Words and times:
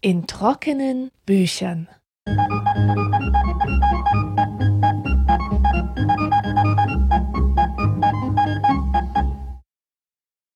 In 0.00 0.26
trockenen 0.26 1.10
Büchern. 1.24 1.88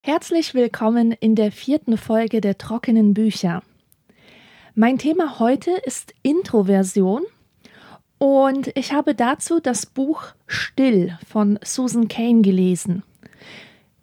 Herzlich 0.03 0.55
willkommen 0.55 1.13
in 1.13 1.35
der 1.35 1.51
vierten 1.51 1.97
Folge 1.97 2.41
der 2.41 2.59
trockenen 2.59 3.15
Bücher. 3.15 3.63
Mein 4.75 4.99
Thema 4.99 5.39
heute 5.39 5.71
ist 5.71 6.15
Introversion 6.23 7.25
und 8.19 8.71
ich 8.77 8.93
habe 8.93 9.15
dazu 9.15 9.61
das 9.61 9.87
Buch 9.87 10.23
Still 10.47 11.17
von 11.27 11.59
Susan 11.63 12.09
Kane 12.09 12.43
gelesen. 12.43 13.03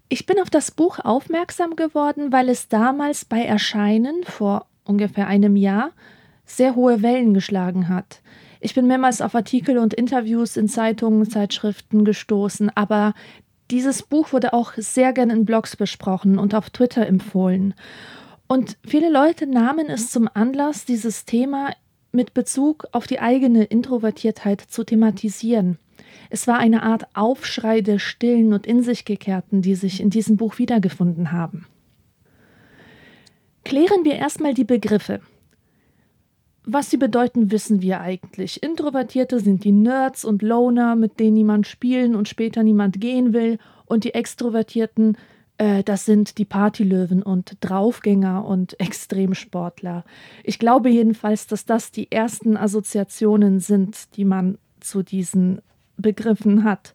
Ich 0.08 0.26
bin 0.26 0.39
auf 0.39 0.49
das 0.49 0.72
Buch 0.72 0.99
aufmerksam 0.99 1.76
geworden, 1.76 2.31
weil 2.31 2.49
es 2.49 2.70
damals 2.70 3.25
bei 3.25 3.44
Erscheinen 3.44 4.23
vor 4.23 4.67
ungefähr 4.86 5.27
einem 5.27 5.55
Jahr 5.55 5.91
sehr 6.45 6.75
hohe 6.75 7.02
Wellen 7.02 7.34
geschlagen 7.34 7.89
hat. 7.89 8.22
Ich 8.62 8.73
bin 8.73 8.88
mehrmals 8.88 9.22
auf 9.22 9.36
Artikel 9.36 9.77
und 9.77 9.94
Interviews 9.94 10.58
in 10.58 10.70
Zeitungen, 10.70 11.30
Zeitschriften 11.30 12.05
gestoßen, 12.05 12.72
aber 12.75 13.13
dieses 13.72 14.03
Buch 14.03 14.31
wurde 14.31 14.53
auch 14.53 14.73
sehr 14.77 15.11
gern 15.11 15.31
in 15.31 15.45
Blogs 15.45 15.75
besprochen 15.75 16.38
und 16.38 16.53
auf 16.53 16.70
Twitter 16.70 17.05
empfohlen. 17.05 17.73
Und 18.47 18.77
viele 18.86 19.11
Leute 19.11 19.47
nahmen 19.47 19.88
es 19.88 20.11
zum 20.11 20.30
Anlass, 20.31 20.86
dieses 20.86 21.25
Thema 21.25 21.72
mit 22.15 22.33
Bezug 22.33 22.87
auf 22.91 23.05
die 23.05 23.19
eigene 23.19 23.65
Introvertiertheit 23.65 24.61
zu 24.61 24.83
thematisieren. 24.83 25.77
Es 26.29 26.47
war 26.47 26.57
eine 26.57 26.83
Art 26.83 27.05
Aufschrei 27.13 27.81
der 27.81 27.99
Stillen 27.99 28.53
und 28.53 28.65
in 28.65 28.81
sich 28.81 29.05
gekehrten, 29.05 29.61
die 29.61 29.75
sich 29.75 30.01
in 30.01 30.09
diesem 30.09 30.38
Buch 30.38 30.57
wiedergefunden 30.57 31.31
haben. 31.31 31.67
Klären 33.63 34.03
wir 34.03 34.16
erstmal 34.16 34.53
die 34.53 34.63
Begriffe. 34.63 35.22
Was 36.63 36.89
sie 36.89 36.97
bedeuten, 36.97 37.52
wissen 37.52 37.81
wir 37.81 38.02
eigentlich. 38.02 38.63
Introvertierte 38.63 39.39
sind 39.39 39.63
die 39.63 39.72
Nerds 39.72 40.25
und 40.25 40.41
Loner, 40.41 40.95
mit 40.95 41.19
denen 41.19 41.35
niemand 41.35 41.67
spielen 41.67 42.16
und 42.16 42.27
später 42.27 42.63
niemand 42.63 43.00
gehen 43.00 43.33
will, 43.33 43.59
und 43.85 44.03
die 44.03 44.16
Extrovertierten 44.16 45.16
äh, 45.58 45.84
das 45.84 46.06
sind 46.06 46.38
die 46.38 46.45
Partylöwen 46.45 47.23
und 47.23 47.58
Draufgänger 47.61 48.45
und 48.45 48.80
Extremsportler. 48.86 50.06
Ich 50.44 50.59
glaube 50.59 50.89
jedenfalls, 50.89 51.47
dass 51.47 51.66
das 51.66 51.92
die 51.92 52.12
ersten 52.12 52.58
Assoziationen 52.58 53.59
sind, 53.59 54.16
die 54.17 54.25
man 54.25 54.58
zu 54.80 55.02
diesen 55.03 55.62
Begriffen 55.97 56.64
hat. 56.64 56.94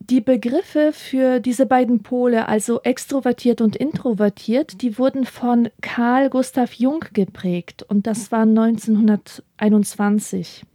Die 0.00 0.20
Begriffe 0.20 0.90
für 0.92 1.38
diese 1.40 1.64
beiden 1.64 2.02
Pole, 2.02 2.46
also 2.46 2.82
extrovertiert 2.82 3.62
und 3.62 3.74
introvertiert, 3.74 4.82
die 4.82 4.98
wurden 4.98 5.24
von 5.24 5.70
Carl 5.80 6.28
Gustav 6.28 6.74
Jung 6.74 7.06
geprägt 7.14 7.82
und 7.84 8.06
das 8.06 8.30
war 8.30 8.42
1921. 8.42 10.66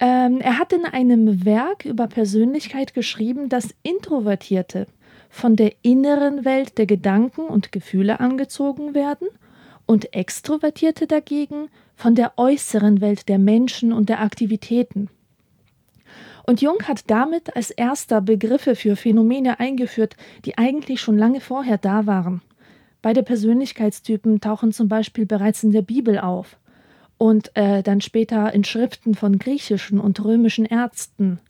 Ähm, 0.00 0.40
er 0.40 0.58
hat 0.58 0.72
in 0.72 0.86
einem 0.86 1.44
Werk 1.44 1.84
über 1.84 2.08
Persönlichkeit 2.08 2.94
geschrieben, 2.94 3.48
dass 3.48 3.76
Introvertierte 3.84 4.88
von 5.28 5.56
der 5.56 5.72
inneren 5.82 6.44
Welt 6.44 6.78
der 6.78 6.86
Gedanken 6.86 7.42
und 7.42 7.72
Gefühle 7.72 8.20
angezogen 8.20 8.94
werden 8.94 9.28
und 9.86 10.14
Extrovertierte 10.14 11.06
dagegen 11.06 11.68
von 11.96 12.14
der 12.14 12.32
äußeren 12.36 13.00
Welt 13.00 13.28
der 13.28 13.38
Menschen 13.38 13.92
und 13.92 14.08
der 14.08 14.20
Aktivitäten. 14.20 15.08
Und 16.44 16.62
Jung 16.62 16.78
hat 16.84 17.10
damit 17.10 17.54
als 17.56 17.70
erster 17.70 18.20
Begriffe 18.22 18.74
für 18.74 18.96
Phänomene 18.96 19.60
eingeführt, 19.60 20.16
die 20.44 20.56
eigentlich 20.56 21.00
schon 21.00 21.18
lange 21.18 21.40
vorher 21.40 21.76
da 21.76 22.06
waren. 22.06 22.40
Beide 23.02 23.22
Persönlichkeitstypen 23.22 24.40
tauchen 24.40 24.72
zum 24.72 24.88
Beispiel 24.88 25.26
bereits 25.26 25.62
in 25.62 25.72
der 25.72 25.82
Bibel 25.82 26.18
auf 26.18 26.56
und 27.18 27.54
äh, 27.54 27.82
dann 27.82 28.00
später 28.00 28.52
in 28.54 28.64
Schriften 28.64 29.14
von 29.14 29.38
griechischen 29.38 30.00
und 30.00 30.24
römischen 30.24 30.64
Ärzten. 30.64 31.40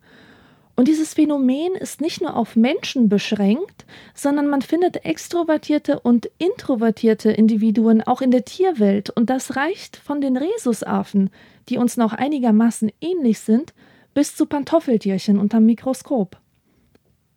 Und 0.79 0.87
dieses 0.87 1.15
Phänomen 1.15 1.75
ist 1.75 2.01
nicht 2.01 2.21
nur 2.21 2.37
auf 2.37 2.55
Menschen 2.55 3.09
beschränkt, 3.09 3.85
sondern 4.15 4.47
man 4.47 4.63
findet 4.63 5.05
extrovertierte 5.05 5.99
und 5.99 6.31
introvertierte 6.39 7.33
Individuen 7.33 8.01
auch 8.01 8.21
in 8.21 8.31
der 8.31 8.45
Tierwelt. 8.45 9.11
Und 9.11 9.29
das 9.29 9.57
reicht 9.57 9.97
von 9.97 10.21
den 10.21 10.37
Rhesusaffen, 10.37 11.31
die 11.69 11.79
uns 11.79 11.97
noch 11.97 12.13
einigermaßen 12.13 12.93
ähnlich 13.01 13.41
sind, 13.41 13.75
bis 14.15 14.37
zu 14.37 14.47
Pantoffeltierchen 14.47 15.41
unterm 15.41 15.67
Mikroskop. 15.67 16.37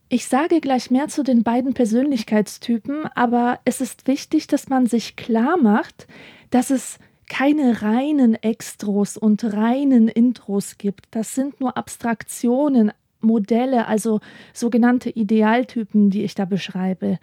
Ich 0.07 0.27
sage 0.27 0.61
gleich 0.61 0.91
mehr 0.91 1.07
zu 1.07 1.23
den 1.23 1.41
beiden 1.41 1.73
Persönlichkeitstypen, 1.73 3.07
aber 3.15 3.57
es 3.65 3.81
ist 3.81 4.05
wichtig, 4.05 4.45
dass 4.45 4.69
man 4.69 4.85
sich 4.85 5.15
klar 5.15 5.57
macht, 5.57 6.05
dass 6.51 6.69
es 6.69 6.99
keine 7.27 7.81
reinen 7.81 8.35
Extros 8.35 9.17
und 9.17 9.43
reinen 9.43 10.09
Intros 10.09 10.77
gibt. 10.77 11.05
Das 11.09 11.33
sind 11.33 11.59
nur 11.59 11.77
Abstraktionen, 11.77 12.91
Modelle, 13.21 13.87
also 13.87 14.19
sogenannte 14.53 15.09
Idealtypen, 15.09 16.09
die 16.09 16.23
ich 16.23 16.35
da 16.35 16.45
beschreibe. 16.45 17.19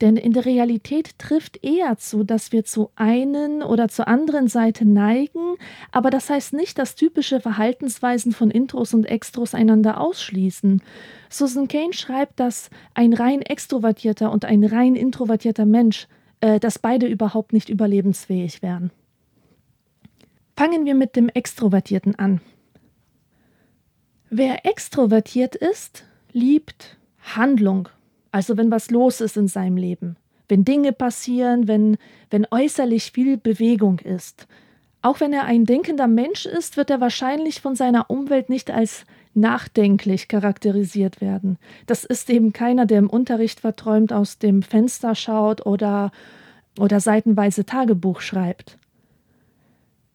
Denn 0.00 0.16
in 0.16 0.32
der 0.32 0.44
Realität 0.44 1.18
trifft 1.18 1.64
eher 1.64 1.96
zu, 1.96 2.24
dass 2.24 2.50
wir 2.50 2.64
zu 2.64 2.90
einen 2.96 3.62
oder 3.62 3.88
zur 3.88 4.08
anderen 4.08 4.48
Seite 4.48 4.84
neigen, 4.84 5.54
aber 5.92 6.10
das 6.10 6.28
heißt 6.28 6.54
nicht, 6.54 6.78
dass 6.78 6.96
typische 6.96 7.40
Verhaltensweisen 7.40 8.32
von 8.32 8.50
Intros 8.50 8.94
und 8.94 9.04
Extros 9.04 9.54
einander 9.54 10.00
ausschließen. 10.00 10.82
Susan 11.30 11.68
Kane 11.68 11.92
schreibt, 11.92 12.40
dass 12.40 12.70
ein 12.94 13.12
rein 13.12 13.42
extrovertierter 13.42 14.32
und 14.32 14.44
ein 14.44 14.64
rein 14.64 14.96
introvertierter 14.96 15.66
Mensch, 15.66 16.08
äh, 16.40 16.58
dass 16.58 16.78
beide 16.78 17.06
überhaupt 17.06 17.52
nicht 17.52 17.68
überlebensfähig 17.68 18.62
wären. 18.62 18.90
Fangen 20.56 20.84
wir 20.84 20.94
mit 20.94 21.16
dem 21.16 21.28
Extrovertierten 21.28 22.18
an. 22.18 22.40
Wer 24.34 24.64
extrovertiert 24.64 25.54
ist, 25.56 26.04
liebt 26.32 26.96
Handlung, 27.36 27.90
also 28.30 28.56
wenn 28.56 28.70
was 28.70 28.90
los 28.90 29.20
ist 29.20 29.36
in 29.36 29.46
seinem 29.46 29.76
Leben, 29.76 30.16
wenn 30.48 30.64
Dinge 30.64 30.94
passieren, 30.94 31.68
wenn, 31.68 31.98
wenn 32.30 32.46
äußerlich 32.50 33.12
viel 33.12 33.36
Bewegung 33.36 33.98
ist. 33.98 34.46
Auch 35.02 35.20
wenn 35.20 35.34
er 35.34 35.44
ein 35.44 35.66
denkender 35.66 36.06
Mensch 36.06 36.46
ist, 36.46 36.78
wird 36.78 36.88
er 36.88 37.02
wahrscheinlich 37.02 37.60
von 37.60 37.76
seiner 37.76 38.08
Umwelt 38.08 38.48
nicht 38.48 38.70
als 38.70 39.04
nachdenklich 39.34 40.28
charakterisiert 40.28 41.20
werden. 41.20 41.58
Das 41.86 42.04
ist 42.04 42.30
eben 42.30 42.54
keiner, 42.54 42.86
der 42.86 43.00
im 43.00 43.10
Unterricht 43.10 43.60
verträumt 43.60 44.14
aus 44.14 44.38
dem 44.38 44.62
Fenster 44.62 45.14
schaut 45.14 45.66
oder, 45.66 46.10
oder 46.78 47.00
seitenweise 47.00 47.66
Tagebuch 47.66 48.22
schreibt. 48.22 48.78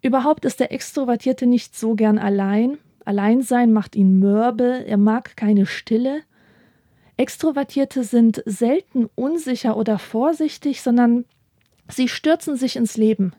Überhaupt 0.01 0.43
ist 0.43 0.59
der 0.59 0.71
Extrovertierte 0.71 1.45
nicht 1.45 1.77
so 1.77 1.93
gern 1.93 2.17
allein, 2.17 2.79
Alleinsein 3.07 3.71
macht 3.71 3.95
ihn 3.95 4.19
mürbe, 4.19 4.83
er 4.85 4.97
mag 4.97 5.37
keine 5.37 5.65
Stille. 5.65 6.23
Extrovertierte 7.15 8.03
sind 8.03 8.43
selten 8.45 9.09
unsicher 9.15 9.77
oder 9.77 9.97
vorsichtig, 9.97 10.81
sondern 10.81 11.23
sie 11.87 12.09
stürzen 12.09 12.57
sich 12.57 12.75
ins 12.75 12.97
Leben. 12.97 13.31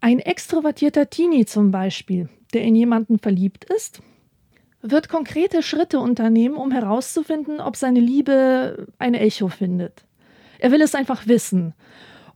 Ein 0.00 0.18
extrovertierter 0.18 1.10
Teenie 1.10 1.44
zum 1.44 1.70
Beispiel, 1.72 2.30
der 2.54 2.62
in 2.62 2.74
jemanden 2.74 3.18
verliebt 3.18 3.64
ist, 3.64 4.00
wird 4.80 5.10
konkrete 5.10 5.62
Schritte 5.62 6.00
unternehmen, 6.00 6.54
um 6.54 6.70
herauszufinden, 6.72 7.60
ob 7.60 7.76
seine 7.76 8.00
Liebe 8.00 8.86
ein 8.98 9.12
Echo 9.12 9.48
findet. 9.48 10.04
Er 10.58 10.72
will 10.72 10.80
es 10.80 10.94
einfach 10.94 11.26
wissen. 11.26 11.74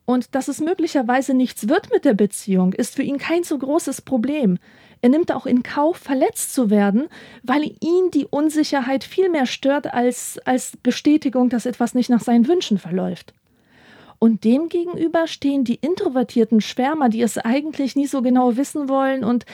Und 0.04 0.34
dass 0.34 0.48
es 0.48 0.60
möglicherweise 0.60 1.32
nichts 1.32 1.68
wird 1.70 1.90
mit 1.90 2.04
der 2.04 2.12
Beziehung, 2.12 2.74
ist 2.74 2.96
für 2.96 3.02
ihn 3.02 3.16
kein 3.16 3.44
so 3.44 3.56
großes 3.56 4.02
Problem. 4.02 4.58
Er 5.04 5.10
nimmt 5.10 5.32
auch 5.32 5.44
in 5.44 5.62
Kauf, 5.62 5.98
verletzt 5.98 6.54
zu 6.54 6.70
werden, 6.70 7.08
weil 7.42 7.62
ihn 7.62 8.10
die 8.14 8.24
Unsicherheit 8.24 9.04
viel 9.04 9.28
mehr 9.28 9.44
stört 9.44 9.92
als, 9.92 10.40
als 10.46 10.78
Bestätigung, 10.82 11.50
dass 11.50 11.66
etwas 11.66 11.92
nicht 11.92 12.08
nach 12.08 12.22
seinen 12.22 12.48
Wünschen 12.48 12.78
verläuft. 12.78 13.34
Und 14.18 14.44
demgegenüber 14.44 15.26
stehen 15.26 15.62
die 15.64 15.74
introvertierten 15.74 16.62
Schwärmer, 16.62 17.10
die 17.10 17.20
es 17.20 17.36
eigentlich 17.36 17.96
nie 17.96 18.06
so 18.06 18.22
genau 18.22 18.56
wissen 18.56 18.88
wollen 18.88 19.24
und 19.24 19.44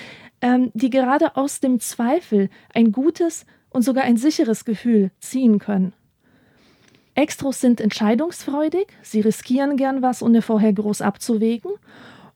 ähm, 0.40 0.70
die 0.74 0.88
gerade 0.88 1.34
aus 1.34 1.58
dem 1.58 1.80
Zweifel 1.80 2.48
ein 2.72 2.92
gutes 2.92 3.44
und 3.70 3.82
sogar 3.82 4.04
ein 4.04 4.18
sicheres 4.18 4.64
Gefühl 4.64 5.10
ziehen 5.18 5.58
können. 5.58 5.94
Extros 7.16 7.60
sind 7.60 7.80
entscheidungsfreudig, 7.80 8.86
sie 9.02 9.20
riskieren 9.20 9.76
gern 9.76 10.00
was, 10.00 10.22
ohne 10.22 10.42
vorher 10.42 10.72
groß 10.72 11.02
abzuwägen 11.02 11.72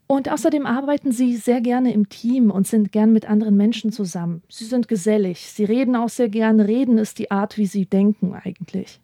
und 0.06 0.30
außerdem 0.30 0.66
arbeiten 0.66 1.12
sie 1.12 1.36
sehr 1.36 1.60
gerne 1.60 1.92
im 1.92 2.08
Team 2.08 2.50
und 2.50 2.66
sind 2.66 2.92
gern 2.92 3.12
mit 3.12 3.28
anderen 3.28 3.56
Menschen 3.56 3.90
zusammen. 3.90 4.42
Sie 4.48 4.64
sind 4.64 4.86
gesellig, 4.86 5.50
sie 5.50 5.64
reden 5.64 5.96
auch 5.96 6.10
sehr 6.10 6.28
gern. 6.28 6.60
Reden 6.60 6.98
ist 6.98 7.18
die 7.18 7.30
Art, 7.30 7.56
wie 7.56 7.66
sie 7.66 7.86
denken 7.86 8.34
eigentlich. 8.34 9.00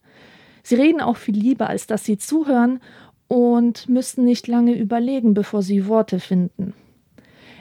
Sie 0.63 0.75
reden 0.75 1.01
auch 1.01 1.17
viel 1.17 1.37
lieber, 1.37 1.69
als 1.69 1.87
dass 1.87 2.05
sie 2.05 2.19
zuhören 2.19 2.81
und 3.29 3.89
müssen 3.89 4.25
nicht 4.25 4.47
lange 4.47 4.77
überlegen, 4.77 5.33
bevor 5.33 5.63
sie 5.63 5.87
Worte 5.87 6.21
finden. 6.21 6.75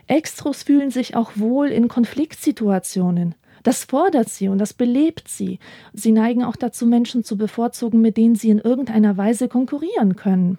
Extros 0.08 0.64
fühlen 0.64 0.90
sich 0.90 1.16
auch 1.16 1.32
wohl 1.36 1.68
in 1.68 1.88
Konfliktsituationen 1.88 3.36
Das 3.64 3.84
fordert 3.84 4.30
sie 4.30 4.50
und 4.50 4.58
das 4.58 4.74
belebt 4.74 5.28
sie. 5.28 5.60
Sie 5.94 6.12
neigen 6.12 6.44
auch 6.44 6.56
dazu, 6.56 6.86
Menschen 6.88 7.24
zu 7.24 7.38
bevorzugen, 7.38 8.02
mit 8.02 8.18
denen 8.18 8.36
sie 8.36 8.50
in 8.50 8.60
irgendeiner 8.60 9.16
Weise 9.18 9.48
konkurrieren 9.48 10.16
können. 10.16 10.58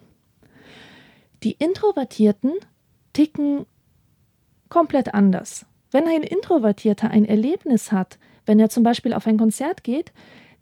Die 1.43 1.53
Introvertierten 1.53 2.53
ticken 3.15 3.65
komplett 4.69 5.15
anders. 5.15 5.65
Wenn 5.91 6.07
ein 6.07 6.23
Introvertierter 6.23 7.11
ein 7.11 7.25
Erlebnis 7.25 7.93
hat, 7.93 8.19
wenn 8.45 8.61
er 8.61 8.69
zum 8.69 8.83
Beispiel 8.83 9.15
auf 9.15 9.27
ein 9.27 9.39
Konzert 9.39 9.83
geht, 9.83 10.13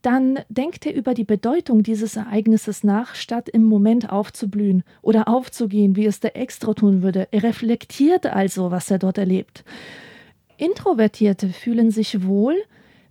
dann 0.02 0.38
denkt 0.48 0.86
er 0.86 0.94
über 0.94 1.14
die 1.14 1.24
Bedeutung 1.24 1.82
dieses 1.82 2.14
Ereignisses 2.14 2.84
nach, 2.84 3.16
statt 3.16 3.48
im 3.48 3.64
Moment 3.64 4.10
aufzublühen 4.10 4.84
oder 5.02 5.26
aufzugehen, 5.26 5.96
wie 5.96 6.06
es 6.06 6.20
der 6.20 6.36
Extra 6.36 6.74
tun 6.74 7.02
würde. 7.02 7.26
Er 7.32 7.42
reflektiert 7.42 8.26
also, 8.26 8.70
was 8.70 8.88
er 8.88 9.00
dort 9.00 9.18
erlebt. 9.18 9.64
Introvertierte 10.56 11.48
fühlen 11.48 11.90
sich 11.90 12.24
wohl, 12.24 12.54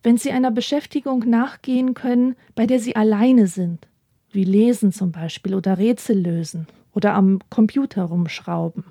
wenn 0.04 0.18
sie 0.18 0.32
einer 0.32 0.52
Beschäftigung 0.52 1.30
nachgehen 1.30 1.94
können, 1.94 2.38
bei 2.56 2.66
der 2.66 2.80
sie 2.80 2.96
alleine 2.96 3.48
sind, 3.48 3.88
wie 4.32 4.46
Lesen 4.46 4.94
zum 4.94 5.12
Beispiel 5.12 5.54
oder 5.54 5.78
Rätsel 5.78 6.18
lösen 6.18 6.68
oder 6.98 7.14
am 7.14 7.42
Computer 7.52 8.06
rumschrauben. 8.06 8.84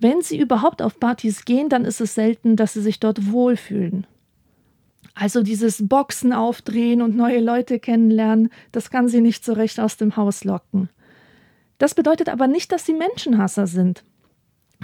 Wenn 0.00 0.20
sie 0.20 0.38
überhaupt 0.38 0.82
auf 0.82 1.00
Partys 1.00 1.46
gehen, 1.46 1.70
dann 1.70 1.86
ist 1.86 2.02
es 2.02 2.14
selten, 2.14 2.56
dass 2.56 2.74
sie 2.74 2.82
sich 2.82 3.00
dort 3.00 3.32
wohlfühlen. 3.32 4.06
Also 5.14 5.42
dieses 5.42 5.88
Boxen 5.88 6.34
aufdrehen 6.34 7.00
und 7.00 7.16
neue 7.16 7.40
Leute 7.40 7.78
kennenlernen, 7.78 8.50
das 8.70 8.90
kann 8.90 9.08
sie 9.08 9.22
nicht 9.22 9.46
so 9.46 9.54
recht 9.54 9.80
aus 9.80 9.96
dem 9.96 10.16
Haus 10.16 10.44
locken. 10.44 10.90
Das 11.78 11.94
bedeutet 11.94 12.28
aber 12.28 12.48
nicht, 12.48 12.70
dass 12.70 12.84
sie 12.84 12.92
Menschenhasser 12.92 13.66
sind. 13.66 14.04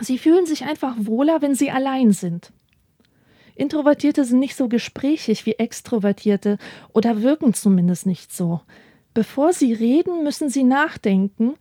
Sie 0.01 0.17
fühlen 0.17 0.47
sich 0.47 0.65
einfach 0.65 0.97
wohler, 1.01 1.43
wenn 1.43 1.55
sie 1.55 1.71
allein 1.71 2.13
sind. 2.13 2.51
Introvertierte 3.57 4.25
sind 4.25 4.39
nicht 4.39 4.57
so 4.57 4.71
gesprächig 4.71 5.45
wie 5.45 5.53
Extrovertierte 5.53 6.57
oder 6.95 7.21
wirken 7.21 7.53
zumindest 7.53 8.07
nicht 8.07 8.33
so. 8.33 8.63
Bevor 9.15 9.53
sie 9.53 9.73
reden, 9.73 10.25
müssen 10.25 10.49
sie 10.49 10.65
nachdenken, 10.65 11.55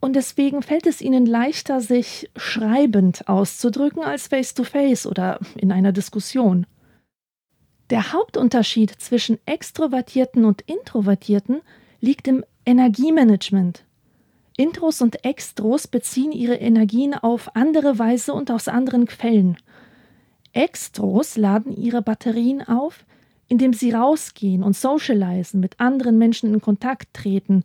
und 0.00 0.14
deswegen 0.16 0.62
fällt 0.62 0.86
es 0.86 1.00
ihnen 1.00 1.26
leichter, 1.26 1.80
sich 1.80 2.28
schreibend 2.36 3.28
auszudrücken 3.28 4.02
als 4.02 4.26
face-to-face 4.26 5.06
-face 5.06 5.08
oder 5.08 5.38
in 5.56 5.70
einer 5.70 5.92
Diskussion. 5.92 6.66
Der 7.88 8.12
Hauptunterschied 8.12 8.90
zwischen 8.90 9.38
Extrovertierten 9.46 10.44
und 10.44 10.62
Introvertierten 10.62 11.60
liegt 12.00 12.26
im 12.26 12.44
Energiemanagement. 12.66 13.84
Intros 14.56 15.02
und 15.02 15.24
Extros 15.24 15.86
beziehen 15.86 16.32
ihre 16.32 16.56
Energien 16.56 17.14
auf 17.14 17.54
andere 17.54 17.98
Weise 17.98 18.34
und 18.34 18.50
aus 18.50 18.68
anderen 18.68 19.06
Quellen. 19.06 19.56
Extros 20.52 21.36
laden 21.36 21.74
ihre 21.74 22.02
Batterien 22.02 22.66
auf, 22.66 23.04
indem 23.52 23.74
sie 23.74 23.90
rausgehen 23.90 24.62
und 24.62 24.74
socialisen, 24.74 25.60
mit 25.60 25.78
anderen 25.78 26.16
Menschen 26.16 26.54
in 26.54 26.62
Kontakt 26.62 27.12
treten. 27.12 27.64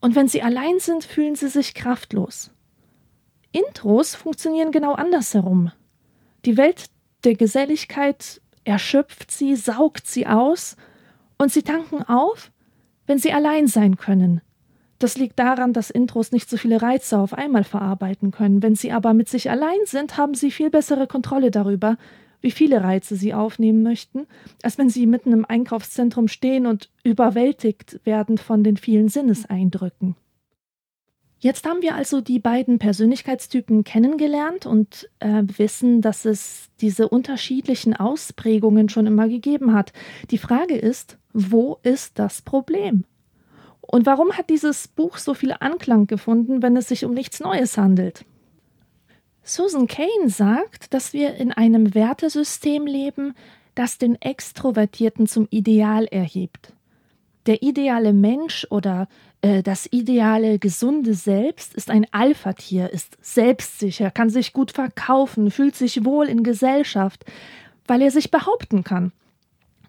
Und 0.00 0.16
wenn 0.16 0.26
sie 0.26 0.42
allein 0.42 0.80
sind, 0.80 1.04
fühlen 1.04 1.36
sie 1.36 1.46
sich 1.46 1.74
kraftlos. 1.74 2.50
Intros 3.52 4.16
funktionieren 4.16 4.72
genau 4.72 4.94
andersherum. 4.94 5.70
Die 6.44 6.56
Welt 6.56 6.86
der 7.22 7.36
Geselligkeit 7.36 8.40
erschöpft 8.64 9.30
sie, 9.30 9.54
saugt 9.54 10.08
sie 10.08 10.26
aus, 10.26 10.76
und 11.38 11.52
sie 11.52 11.62
tanken 11.62 12.02
auf, 12.02 12.50
wenn 13.06 13.18
sie 13.18 13.32
allein 13.32 13.68
sein 13.68 13.96
können, 13.96 14.40
das 14.98 15.18
liegt 15.18 15.38
daran, 15.38 15.72
dass 15.72 15.90
Intros 15.90 16.32
nicht 16.32 16.48
so 16.48 16.56
viele 16.56 16.80
Reize 16.80 17.18
auf 17.18 17.34
einmal 17.34 17.64
verarbeiten 17.64 18.30
können. 18.30 18.62
Wenn 18.62 18.74
sie 18.74 18.92
aber 18.92 19.12
mit 19.12 19.28
sich 19.28 19.50
allein 19.50 19.78
sind, 19.84 20.16
haben 20.16 20.34
sie 20.34 20.50
viel 20.50 20.70
bessere 20.70 21.06
Kontrolle 21.06 21.50
darüber, 21.50 21.96
wie 22.40 22.50
viele 22.50 22.82
Reize 22.82 23.16
sie 23.16 23.34
aufnehmen 23.34 23.82
möchten, 23.82 24.26
als 24.62 24.78
wenn 24.78 24.88
sie 24.88 25.06
mitten 25.06 25.32
im 25.32 25.44
Einkaufszentrum 25.44 26.28
stehen 26.28 26.66
und 26.66 26.90
überwältigt 27.02 28.00
werden 28.04 28.38
von 28.38 28.64
den 28.64 28.76
vielen 28.76 29.08
Sinneseindrücken. 29.08 30.16
Jetzt 31.38 31.66
haben 31.66 31.82
wir 31.82 31.94
also 31.94 32.20
die 32.20 32.38
beiden 32.38 32.78
Persönlichkeitstypen 32.78 33.84
kennengelernt 33.84 34.64
und 34.64 35.10
äh, 35.18 35.42
wissen, 35.58 36.00
dass 36.00 36.24
es 36.24 36.70
diese 36.80 37.08
unterschiedlichen 37.08 37.94
Ausprägungen 37.94 38.88
schon 38.88 39.06
immer 39.06 39.28
gegeben 39.28 39.74
hat. 39.74 39.92
Die 40.30 40.38
Frage 40.38 40.76
ist, 40.76 41.18
wo 41.34 41.78
ist 41.82 42.18
das 42.18 42.40
Problem? 42.40 43.04
Und 43.80 44.06
warum 44.06 44.32
hat 44.32 44.50
dieses 44.50 44.88
Buch 44.88 45.18
so 45.18 45.34
viel 45.34 45.54
Anklang 45.60 46.06
gefunden, 46.06 46.62
wenn 46.62 46.76
es 46.76 46.88
sich 46.88 47.04
um 47.04 47.12
nichts 47.12 47.40
Neues 47.40 47.76
handelt? 47.76 48.24
Susan 49.48 49.86
Kane 49.86 50.28
sagt, 50.28 50.92
dass 50.92 51.12
wir 51.12 51.36
in 51.36 51.52
einem 51.52 51.94
Wertesystem 51.94 52.84
leben, 52.84 53.34
das 53.76 53.96
den 53.96 54.20
Extrovertierten 54.20 55.28
zum 55.28 55.46
Ideal 55.50 56.06
erhebt. 56.06 56.72
Der 57.46 57.62
ideale 57.62 58.12
Mensch 58.12 58.66
oder 58.70 59.06
äh, 59.42 59.62
das 59.62 59.86
ideale 59.92 60.58
gesunde 60.58 61.14
Selbst 61.14 61.74
ist 61.74 61.90
ein 61.90 62.08
Alpha-Tier, 62.10 62.92
ist 62.92 63.18
selbstsicher, 63.20 64.10
kann 64.10 64.30
sich 64.30 64.52
gut 64.52 64.72
verkaufen, 64.72 65.52
fühlt 65.52 65.76
sich 65.76 66.04
wohl 66.04 66.26
in 66.26 66.42
Gesellschaft, 66.42 67.24
weil 67.86 68.02
er 68.02 68.10
sich 68.10 68.32
behaupten 68.32 68.82
kann. 68.82 69.12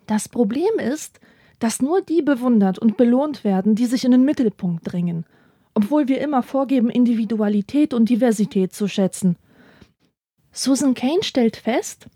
Das 0.06 0.30
Problem 0.30 0.78
ist, 0.78 1.20
dass 1.58 1.82
nur 1.82 2.02
die 2.02 2.22
bewundert 2.22 2.78
und 2.78 2.96
belohnt 2.96 3.44
werden, 3.44 3.74
die 3.74 3.88
sich 3.88 4.06
in 4.06 4.12
den 4.12 4.24
Mittelpunkt 4.24 4.92
drängen, 4.92 5.26
obwohl 5.74 6.08
wir 6.08 6.22
immer 6.22 6.44
vorgeben, 6.44 6.92
Individualität 6.92 7.96
und 7.96 8.08
Diversität 8.08 8.72
zu 8.72 8.88
schätzen. 8.88 9.36
Susan 10.58 10.96
Kane 10.96 11.22
stellt 11.22 11.56
fest, 11.56 12.08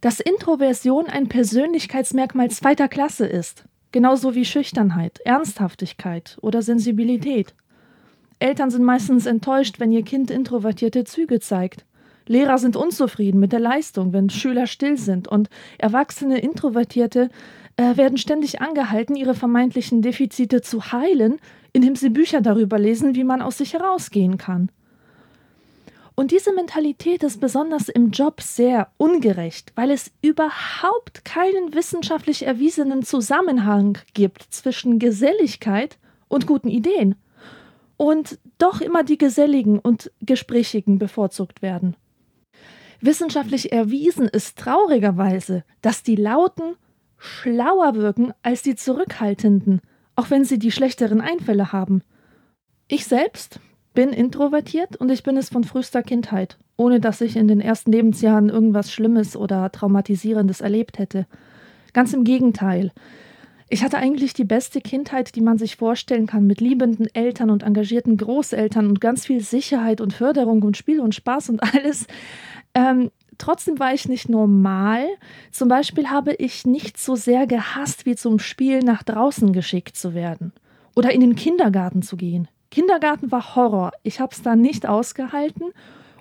dass 0.00 0.20
Introversion 0.20 1.06
ein 1.06 1.28
Persönlichkeitsmerkmal 1.28 2.48
zweiter 2.48 2.86
Klasse 2.86 3.26
ist, 3.26 3.64
genauso 3.90 4.36
wie 4.36 4.44
Schüchternheit, 4.44 5.18
Ernsthaftigkeit 5.24 6.38
oder 6.42 6.62
Sensibilität. 6.62 7.56
Eltern 8.38 8.70
sind 8.70 8.84
meistens 8.84 9.26
enttäuscht, 9.26 9.80
wenn 9.80 9.90
ihr 9.90 10.04
Kind 10.04 10.30
introvertierte 10.30 11.02
Züge 11.02 11.40
zeigt. 11.40 11.84
Lehrer 12.28 12.58
sind 12.58 12.76
unzufrieden 12.76 13.40
mit 13.40 13.50
der 13.50 13.58
Leistung, 13.58 14.12
wenn 14.12 14.30
Schüler 14.30 14.68
still 14.68 14.96
sind, 14.96 15.26
und 15.26 15.50
erwachsene 15.78 16.38
Introvertierte 16.38 17.30
äh, 17.74 17.96
werden 17.96 18.16
ständig 18.16 18.60
angehalten, 18.60 19.16
ihre 19.16 19.34
vermeintlichen 19.34 20.02
Defizite 20.02 20.60
zu 20.60 20.92
heilen, 20.92 21.38
indem 21.72 21.96
sie 21.96 22.10
Bücher 22.10 22.42
darüber 22.42 22.78
lesen, 22.78 23.16
wie 23.16 23.24
man 23.24 23.42
aus 23.42 23.58
sich 23.58 23.72
herausgehen 23.72 24.38
kann. 24.38 24.70
Und 26.14 26.30
diese 26.30 26.52
Mentalität 26.52 27.22
ist 27.22 27.40
besonders 27.40 27.88
im 27.88 28.10
Job 28.10 28.42
sehr 28.42 28.92
ungerecht, 28.98 29.72
weil 29.76 29.90
es 29.90 30.10
überhaupt 30.20 31.24
keinen 31.24 31.72
wissenschaftlich 31.74 32.46
erwiesenen 32.46 33.02
Zusammenhang 33.02 33.98
gibt 34.12 34.42
zwischen 34.42 34.98
Geselligkeit 34.98 35.98
und 36.28 36.46
guten 36.46 36.68
Ideen. 36.68 37.14
Und 37.96 38.38
doch 38.58 38.80
immer 38.80 39.04
die 39.04 39.18
Geselligen 39.18 39.78
und 39.78 40.10
Gesprächigen 40.20 40.98
bevorzugt 40.98 41.62
werden. 41.62 41.96
Wissenschaftlich 43.00 43.72
erwiesen 43.72 44.28
ist 44.28 44.58
traurigerweise, 44.58 45.64
dass 45.80 46.02
die 46.02 46.16
Lauten 46.16 46.76
schlauer 47.16 47.94
wirken 47.94 48.32
als 48.42 48.62
die 48.62 48.74
Zurückhaltenden, 48.74 49.80
auch 50.14 50.30
wenn 50.30 50.44
sie 50.44 50.58
die 50.58 50.72
schlechteren 50.72 51.20
Einfälle 51.20 51.72
haben. 51.72 52.02
Ich 52.88 53.06
selbst 53.06 53.60
bin 53.94 54.10
introvertiert 54.10 54.96
und 54.96 55.10
ich 55.10 55.22
bin 55.22 55.36
es 55.36 55.48
von 55.48 55.64
frühester 55.64 56.02
Kindheit, 56.02 56.58
ohne 56.76 57.00
dass 57.00 57.20
ich 57.20 57.36
in 57.36 57.48
den 57.48 57.60
ersten 57.60 57.92
Lebensjahren 57.92 58.48
irgendwas 58.48 58.92
Schlimmes 58.92 59.36
oder 59.36 59.70
Traumatisierendes 59.70 60.60
erlebt 60.60 60.98
hätte. 60.98 61.26
Ganz 61.92 62.12
im 62.12 62.24
Gegenteil. 62.24 62.92
Ich 63.68 63.82
hatte 63.82 63.96
eigentlich 63.96 64.34
die 64.34 64.44
beste 64.44 64.80
Kindheit, 64.80 65.34
die 65.34 65.40
man 65.40 65.56
sich 65.58 65.76
vorstellen 65.76 66.26
kann, 66.26 66.46
mit 66.46 66.60
liebenden 66.60 67.06
Eltern 67.14 67.50
und 67.50 67.62
engagierten 67.62 68.16
Großeltern 68.16 68.86
und 68.86 69.00
ganz 69.00 69.26
viel 69.26 69.40
Sicherheit 69.40 70.00
und 70.00 70.12
Förderung 70.12 70.62
und 70.62 70.76
Spiel 70.76 71.00
und 71.00 71.14
Spaß 71.14 71.50
und 71.50 71.62
alles. 71.74 72.06
Ähm, 72.74 73.10
Trotzdem 73.38 73.80
war 73.80 73.92
ich 73.92 74.08
nicht 74.08 74.28
normal. 74.28 75.06
Zum 75.50 75.68
Beispiel 75.68 76.10
habe 76.10 76.32
ich 76.34 76.64
nicht 76.64 76.96
so 76.96 77.16
sehr 77.16 77.48
gehasst, 77.48 78.06
wie 78.06 78.14
zum 78.14 78.38
Spiel 78.38 78.80
nach 78.80 79.02
draußen 79.02 79.52
geschickt 79.52 79.96
zu 79.96 80.14
werden 80.14 80.52
oder 80.94 81.10
in 81.10 81.20
den 81.20 81.34
Kindergarten 81.34 82.02
zu 82.02 82.16
gehen. 82.16 82.46
Kindergarten 82.72 83.30
war 83.30 83.54
Horror. 83.54 83.92
Ich 84.02 84.18
habe 84.18 84.32
es 84.32 84.40
da 84.40 84.56
nicht 84.56 84.88
ausgehalten 84.88 85.72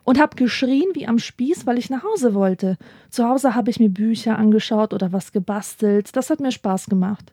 und 0.03 0.19
habe 0.19 0.35
geschrien 0.35 0.89
wie 0.93 1.07
am 1.07 1.17
Spieß, 1.17 1.65
weil 1.65 1.77
ich 1.77 1.89
nach 1.89 2.03
Hause 2.03 2.33
wollte. 2.33 2.77
Zu 3.09 3.25
Hause 3.25 3.55
habe 3.55 3.69
ich 3.69 3.79
mir 3.79 3.89
Bücher 3.89 4.37
angeschaut 4.37 4.93
oder 4.93 5.13
was 5.13 5.31
gebastelt. 5.31 6.13
Das 6.13 6.29
hat 6.29 6.41
mir 6.41 6.51
Spaß 6.51 6.87
gemacht. 6.87 7.31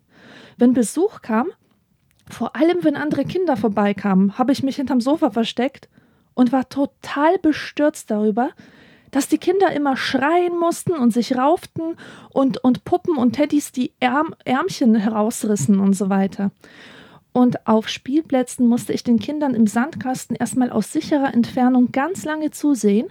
Wenn 0.57 0.73
Besuch 0.73 1.21
kam, 1.21 1.49
vor 2.31 2.55
allem 2.55 2.85
wenn 2.85 2.95
andere 2.95 3.25
Kinder 3.25 3.57
vorbeikamen, 3.57 4.39
habe 4.39 4.53
ich 4.53 4.63
mich 4.63 4.77
hinterm 4.77 5.01
Sofa 5.01 5.31
versteckt 5.31 5.89
und 6.35 6.53
war 6.53 6.69
total 6.69 7.39
bestürzt 7.39 8.13
darüber, 8.13 8.51
dass 9.11 9.27
die 9.27 9.39
Kinder 9.39 9.73
immer 9.73 9.97
schreien 9.97 10.57
mussten 10.57 10.93
und 10.93 11.13
sich 11.13 11.37
rauften 11.37 11.97
und, 12.31 12.59
und 12.59 12.85
Puppen 12.85 13.17
und 13.17 13.33
Teddys 13.33 13.73
die 13.73 13.91
Ärm, 13.99 14.33
Ärmchen 14.45 14.95
herausrissen 14.95 15.81
und 15.81 15.95
so 15.95 16.09
weiter. 16.09 16.53
Und 17.32 17.66
auf 17.66 17.88
Spielplätzen 17.88 18.66
musste 18.66 18.92
ich 18.92 19.04
den 19.04 19.18
Kindern 19.18 19.54
im 19.54 19.66
Sandkasten 19.66 20.37
erstmal 20.37 20.70
aus 20.70 20.92
sicherer 20.92 21.32
Entfernung 21.32 21.92
ganz 21.92 22.25
lange 22.25 22.50
zusehen. 22.50 23.08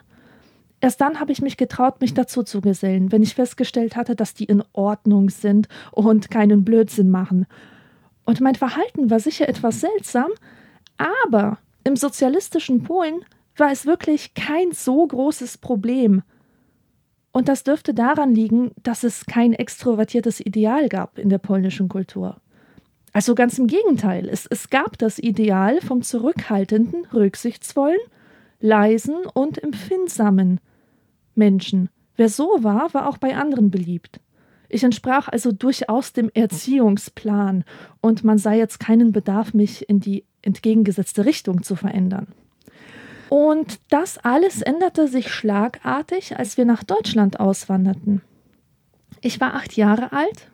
Erst 0.79 1.01
dann 1.01 1.19
habe 1.19 1.31
ich 1.31 1.41
mich 1.41 1.57
getraut, 1.57 2.01
mich 2.01 2.13
dazu 2.13 2.43
zu 2.43 2.61
gesellen, 2.61 3.11
wenn 3.11 3.23
ich 3.23 3.35
festgestellt 3.35 3.95
hatte, 3.95 4.15
dass 4.15 4.33
die 4.33 4.45
in 4.45 4.63
Ordnung 4.73 5.29
sind 5.29 5.67
und 5.91 6.29
keinen 6.29 6.63
Blödsinn 6.63 7.09
machen. 7.09 7.47
Und 8.25 8.41
mein 8.41 8.55
Verhalten 8.55 9.09
war 9.09 9.19
sicher 9.19 9.47
etwas 9.47 9.79
seltsam, 9.79 10.29
aber 10.97 11.57
im 11.83 11.95
sozialistischen 11.95 12.83
Polen 12.83 13.21
war 13.55 13.71
es 13.71 13.85
wirklich 13.85 14.33
kein 14.33 14.71
so 14.71 15.07
großes 15.07 15.57
Problem. 15.57 16.21
Und 17.31 17.47
das 17.47 17.63
dürfte 17.63 17.93
daran 17.93 18.35
liegen, 18.35 18.71
dass 18.83 19.03
es 19.03 19.25
kein 19.25 19.53
extrovertiertes 19.53 20.39
Ideal 20.39 20.89
gab 20.89 21.17
in 21.17 21.29
der 21.29 21.37
polnischen 21.37 21.87
Kultur. 21.87 22.41
Also 23.17 23.33
ganz 23.33 23.57
im 23.57 23.65
Gegenteil, 23.65 24.29
es, 24.29 24.45
es 24.45 24.69
gab 24.69 24.99
das 24.99 25.17
Ideal 25.17 25.81
vom 25.81 26.03
zurückhaltenden, 26.03 27.07
rücksichtsvollen, 27.11 27.97
leisen 28.59 29.15
und 29.33 29.57
empfindsamen 29.63 30.59
Menschen. 31.33 31.89
Wer 32.15 32.29
so 32.29 32.59
war, 32.59 32.93
war 32.93 33.09
auch 33.09 33.17
bei 33.17 33.35
anderen 33.35 33.71
beliebt. 33.71 34.19
Ich 34.69 34.83
entsprach 34.83 35.29
also 35.29 35.51
durchaus 35.51 36.13
dem 36.13 36.29
Erziehungsplan 36.31 37.63
und 38.01 38.23
man 38.23 38.37
sah 38.37 38.53
jetzt 38.53 38.79
keinen 38.79 39.13
Bedarf, 39.13 39.55
mich 39.55 39.89
in 39.89 39.99
die 39.99 40.23
entgegengesetzte 40.43 41.25
Richtung 41.25 41.63
zu 41.63 41.75
verändern. 41.75 42.27
Und 43.29 43.79
das 43.89 44.19
alles 44.19 44.61
änderte 44.61 45.07
sich 45.07 45.31
schlagartig, 45.31 46.37
als 46.37 46.55
wir 46.55 46.65
nach 46.65 46.83
Deutschland 46.83 47.39
auswanderten. 47.39 48.21
Ich 49.21 49.41
war 49.41 49.55
acht 49.55 49.75
Jahre 49.75 50.11
alt. 50.11 50.51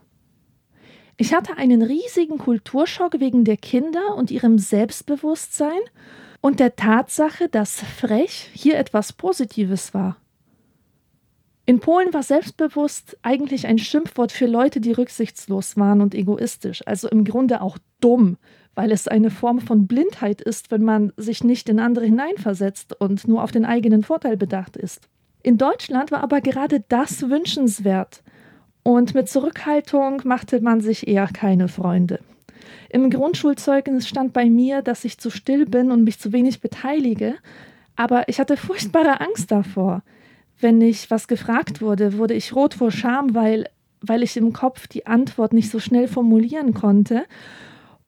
Ich 1.23 1.33
hatte 1.33 1.55
einen 1.55 1.81
riesigen 1.81 2.37
Kulturschock 2.37 3.21
wegen 3.21 3.45
der 3.45 3.55
Kinder 3.55 4.17
und 4.17 4.29
ihrem 4.29 4.57
Selbstbewusstsein 4.57 5.79
und 6.41 6.59
der 6.59 6.75
Tatsache, 6.75 7.47
dass 7.47 7.79
frech 7.79 8.49
hier 8.51 8.77
etwas 8.77 9.13
Positives 9.13 9.93
war. 9.93 10.17
In 11.65 11.79
Polen 11.79 12.13
war 12.13 12.23
selbstbewusst 12.23 13.17
eigentlich 13.21 13.67
ein 13.67 13.77
Schimpfwort 13.77 14.33
für 14.33 14.47
Leute, 14.47 14.81
die 14.81 14.91
rücksichtslos 14.91 15.77
waren 15.77 16.01
und 16.01 16.13
egoistisch, 16.13 16.85
also 16.85 17.07
im 17.07 17.23
Grunde 17.23 17.61
auch 17.61 17.77
dumm, 18.01 18.35
weil 18.75 18.91
es 18.91 19.07
eine 19.07 19.31
Form 19.31 19.61
von 19.61 19.87
Blindheit 19.87 20.41
ist, 20.41 20.71
wenn 20.71 20.83
man 20.83 21.13
sich 21.15 21.41
nicht 21.41 21.69
in 21.69 21.79
andere 21.79 22.03
hineinversetzt 22.03 22.99
und 22.99 23.29
nur 23.29 23.43
auf 23.43 23.53
den 23.53 23.63
eigenen 23.63 24.03
Vorteil 24.03 24.35
bedacht 24.35 24.75
ist. 24.75 25.07
In 25.41 25.57
Deutschland 25.57 26.11
war 26.11 26.21
aber 26.21 26.41
gerade 26.41 26.83
das 26.89 27.29
wünschenswert, 27.29 28.23
und 28.83 29.15
mit 29.15 29.29
Zurückhaltung 29.29 30.21
machte 30.25 30.61
man 30.61 30.81
sich 30.81 31.07
eher 31.07 31.27
keine 31.27 31.67
Freunde. 31.67 32.19
Im 32.89 33.09
Grundschulzeugnis 33.09 34.07
stand 34.07 34.33
bei 34.33 34.49
mir, 34.49 34.81
dass 34.81 35.05
ich 35.05 35.17
zu 35.17 35.29
still 35.29 35.65
bin 35.65 35.91
und 35.91 36.03
mich 36.03 36.19
zu 36.19 36.31
wenig 36.31 36.61
beteilige, 36.61 37.35
aber 37.95 38.27
ich 38.29 38.39
hatte 38.39 38.57
furchtbare 38.57 39.21
Angst 39.21 39.51
davor. 39.51 40.03
Wenn 40.59 40.81
ich 40.81 41.09
was 41.09 41.27
gefragt 41.27 41.81
wurde, 41.81 42.17
wurde 42.17 42.33
ich 42.33 42.55
rot 42.55 42.73
vor 42.73 42.91
Scham, 42.91 43.33
weil, 43.33 43.67
weil 44.01 44.23
ich 44.23 44.37
im 44.37 44.53
Kopf 44.53 44.87
die 44.87 45.07
Antwort 45.07 45.53
nicht 45.53 45.69
so 45.69 45.79
schnell 45.79 46.07
formulieren 46.07 46.73
konnte 46.73 47.25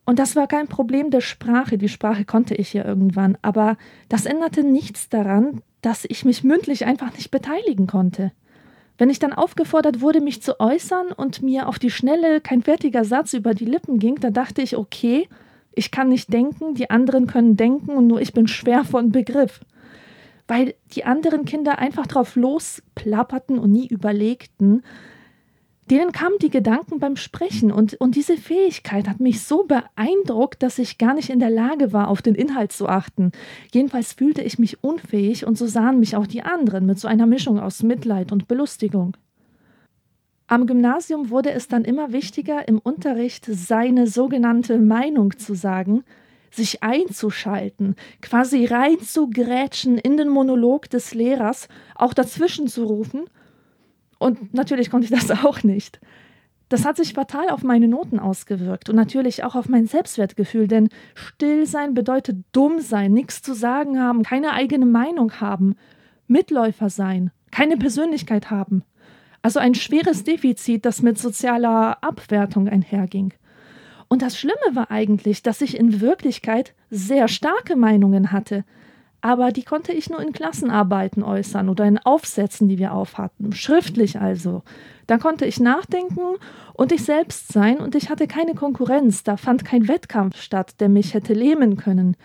und 0.06 0.20
das 0.20 0.36
war 0.36 0.48
kein 0.48 0.68
Problem 0.68 1.10
der 1.10 1.22
Sprache, 1.22 1.78
die 1.78 1.90
Sprache 1.90 2.26
konnte 2.26 2.54
ich 2.54 2.74
ja 2.74 2.86
irgendwann, 2.86 3.38
aber 3.42 3.78
das 4.08 4.26
änderte 4.26 4.64
nichts 4.64 5.10
daran, 5.10 5.62
dass 5.82 6.06
ich 6.08 6.24
mich 6.24 6.44
mündlich 6.44 6.86
einfach 6.86 7.12
nicht 7.14 7.32
beteiligen 7.32 7.88
konnte. 7.88 8.32
Wenn 8.98 9.10
ich 9.10 9.20
dann 9.20 9.34
aufgefordert 9.34 10.02
wurde, 10.02 10.22
mich 10.22 10.42
zu 10.42 10.60
äußern 10.60 11.12
und 11.12 11.42
mir 11.42 11.68
auf 11.68 11.80
die 11.80 11.90
Schnelle 11.90 12.40
kein 12.40 12.62
fertiger 12.62 13.04
Satz 13.04 13.34
über 13.34 13.54
die 13.54 13.66
Lippen 13.66 14.00
ging, 14.00 14.16
dann 14.16 14.34
dachte 14.34 14.62
ich, 14.62 14.78
okay, 14.78 15.28
ich 15.74 15.92
kann 15.92 16.10
nicht 16.10 16.32
denken, 16.32 16.76
die 16.76 16.90
anderen 16.90 17.28
können 17.28 17.58
denken 17.58 17.92
und 17.92 18.08
nur 18.08 18.22
ich 18.22 18.34
bin 18.34 18.48
schwer 18.48 18.86
von 18.86 19.12
Begriff. 19.12 19.60
Weil 20.48 20.76
die 20.94 21.04
anderen 21.04 21.44
Kinder 21.44 21.80
einfach 21.80 22.08
drauf 22.08 22.36
losplapperten 22.36 23.60
und 23.60 23.72
nie 23.72 23.88
überlegten, 23.88 24.84
Denen 25.92 26.12
kamen 26.12 26.40
die 26.42 26.50
Gedanken 26.50 26.98
beim 26.98 27.16
Sprechen 27.16 27.72
und, 27.72 27.94
und 28.02 28.16
diese 28.16 28.38
Fähigkeit 28.38 29.08
hat 29.08 29.20
mich 29.20 29.44
so 29.44 29.66
beeindruckt, 29.66 30.64
dass 30.64 30.80
ich 30.80 30.98
gar 30.98 31.14
nicht 31.14 31.30
in 31.30 31.40
der 31.40 31.52
Lage 31.52 31.94
war, 31.94 32.08
auf 32.08 32.24
den 32.24 32.34
Inhalt 32.34 32.72
zu 32.72 32.90
achten. 32.90 33.32
Jedenfalls 33.72 34.14
fühlte 34.14 34.42
ich 34.42 34.58
mich 34.58 34.84
unfähig 34.84 35.46
und 35.46 35.60
so 35.60 35.68
sahen 35.68 36.00
mich 36.00 36.16
auch 36.16 36.26
die 36.26 36.42
anderen 36.42 36.88
mit 36.88 37.00
so 37.00 37.08
einer 37.08 37.28
Mischung 37.28 37.60
aus 37.60 37.84
Mitleid 37.84 38.32
und 38.32 38.48
Belustigung. 38.48 39.16
Am 40.48 40.66
Gymnasium 40.66 41.30
wurde 41.30 41.52
es 41.52 41.68
dann 41.68 41.86
immer 41.86 42.12
wichtiger, 42.12 42.68
im 42.68 42.80
Unterricht 42.80 43.46
seine 43.46 44.08
sogenannte 44.08 44.80
Meinung 44.80 45.38
zu 45.38 45.54
sagen, 45.54 46.04
sich 46.50 46.82
einzuschalten, 46.82 47.96
quasi 48.22 48.66
reinzugrätschen 48.66 50.00
in 50.00 50.18
den 50.18 50.30
Monolog 50.30 50.90
des 50.90 51.14
Lehrers, 51.14 51.68
auch 51.94 52.14
dazwischen 52.14 52.68
zu 52.68 52.86
rufen 52.86 53.26
und 54.18 54.54
natürlich 54.54 54.90
konnte 54.90 55.06
ich 55.06 55.12
das 55.12 55.32
auch 55.46 55.64
nicht. 55.64 56.00
Das 56.70 56.84
hat 56.84 56.98
sich 56.98 57.14
fatal 57.14 57.50
auf 57.50 57.64
meine 57.64 57.88
Noten 57.88 58.20
ausgewirkt 58.20 58.90
und 58.90 58.96
natürlich 58.96 59.44
auch 59.44 59.56
auf 59.56 59.70
mein 59.70 59.86
Selbstwertgefühl, 59.86 60.68
denn 60.68 60.90
still 61.14 61.68
sein 61.68 61.94
bedeutet 61.94 62.38
dumm 62.54 62.80
sein, 62.80 63.14
nichts 63.14 63.44
zu 63.44 63.54
sagen 63.54 64.00
haben, 64.00 64.24
keine 64.24 64.54
eigene 64.54 64.88
Meinung 64.88 65.40
haben, 65.40 65.76
Mitläufer 66.28 66.90
sein, 66.90 67.32
keine 67.52 67.78
Persönlichkeit 67.78 68.50
haben. 68.50 68.84
Also 69.44 69.60
ein 69.60 69.76
schweres 69.76 70.24
Defizit, 70.24 70.86
das 70.86 71.04
mit 71.04 71.20
sozialer 71.20 72.04
Abwertung 72.04 72.68
einherging. 72.68 73.32
Und 74.08 74.24
das 74.24 74.40
Schlimme 74.40 74.56
war 74.74 74.90
eigentlich, 74.90 75.44
dass 75.44 75.62
ich 75.62 75.78
in 75.78 76.02
Wirklichkeit 76.02 76.74
sehr 76.90 77.28
starke 77.28 77.76
Meinungen 77.76 78.32
hatte, 78.32 78.64
aber 79.26 79.52
die 79.52 79.64
konnte 79.64 79.92
ich 79.92 80.12
nur 80.12 80.22
in 80.22 80.34
Klassenarbeiten 80.34 81.24
äußern 81.24 81.68
oder 81.68 81.86
in 81.86 81.98
Aufsätzen, 81.98 82.68
die 82.70 82.78
wir 82.78 82.94
aufhatten, 82.94 83.54
schriftlich 83.54 84.20
also. 84.20 84.62
Da 85.08 85.18
konnte 85.18 85.48
ich 85.48 85.60
nachdenken 85.60 86.36
und 86.74 86.92
ich 86.92 87.04
selbst 87.04 87.52
sein 87.52 87.80
und 87.80 87.96
ich 87.96 88.12
hatte 88.12 88.28
keine 88.28 88.54
Konkurrenz, 88.54 89.24
da 89.24 89.36
fand 89.36 89.66
kein 89.66 89.88
Wettkampf 89.88 90.40
statt, 90.40 90.76
der 90.80 90.90
mich 90.90 91.16
hätte 91.16 91.34
lähmen 91.34 91.76
können. 91.76 92.16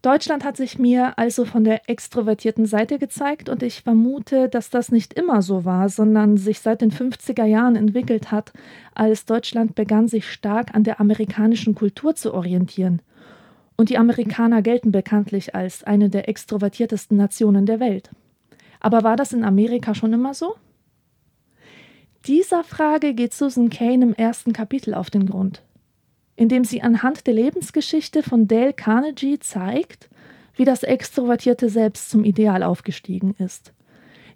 Deutschland 0.00 0.42
hat 0.42 0.56
sich 0.56 0.78
mir 0.78 1.18
also 1.18 1.44
von 1.44 1.64
der 1.64 1.86
extrovertierten 1.86 2.64
Seite 2.64 2.98
gezeigt 2.98 3.50
und 3.50 3.62
ich 3.62 3.82
vermute, 3.82 4.48
dass 4.48 4.70
das 4.70 4.90
nicht 4.90 5.12
immer 5.12 5.42
so 5.42 5.66
war, 5.66 5.90
sondern 5.90 6.38
sich 6.38 6.60
seit 6.60 6.80
den 6.80 6.92
50er 6.92 7.44
Jahren 7.44 7.76
entwickelt 7.76 8.30
hat, 8.32 8.54
als 8.94 9.26
Deutschland 9.26 9.74
begann, 9.74 10.08
sich 10.08 10.32
stark 10.32 10.74
an 10.74 10.82
der 10.82 10.98
amerikanischen 10.98 11.74
Kultur 11.74 12.14
zu 12.14 12.32
orientieren. 12.32 13.02
Und 13.76 13.90
die 13.90 13.98
Amerikaner 13.98 14.62
gelten 14.62 14.90
bekanntlich 14.90 15.54
als 15.54 15.84
eine 15.84 16.08
der 16.08 16.28
extrovertiertesten 16.28 17.16
Nationen 17.16 17.66
der 17.66 17.80
Welt. 17.80 18.10
Aber 18.80 19.02
war 19.02 19.16
das 19.16 19.32
in 19.32 19.44
Amerika 19.44 19.94
schon 19.94 20.12
immer 20.12 20.34
so? 20.34 20.54
Dieser 22.26 22.64
Frage 22.64 23.14
geht 23.14 23.34
Susan 23.34 23.70
Kane 23.70 24.04
im 24.04 24.14
ersten 24.14 24.52
Kapitel 24.52 24.94
auf 24.94 25.10
den 25.10 25.26
Grund, 25.26 25.62
indem 26.34 26.64
sie 26.64 26.82
anhand 26.82 27.26
der 27.26 27.34
Lebensgeschichte 27.34 28.22
von 28.22 28.48
Dale 28.48 28.72
Carnegie 28.72 29.38
zeigt, 29.38 30.08
wie 30.56 30.64
das 30.64 30.82
extrovertierte 30.82 31.68
Selbst 31.68 32.10
zum 32.10 32.24
Ideal 32.24 32.62
aufgestiegen 32.62 33.34
ist. 33.38 33.72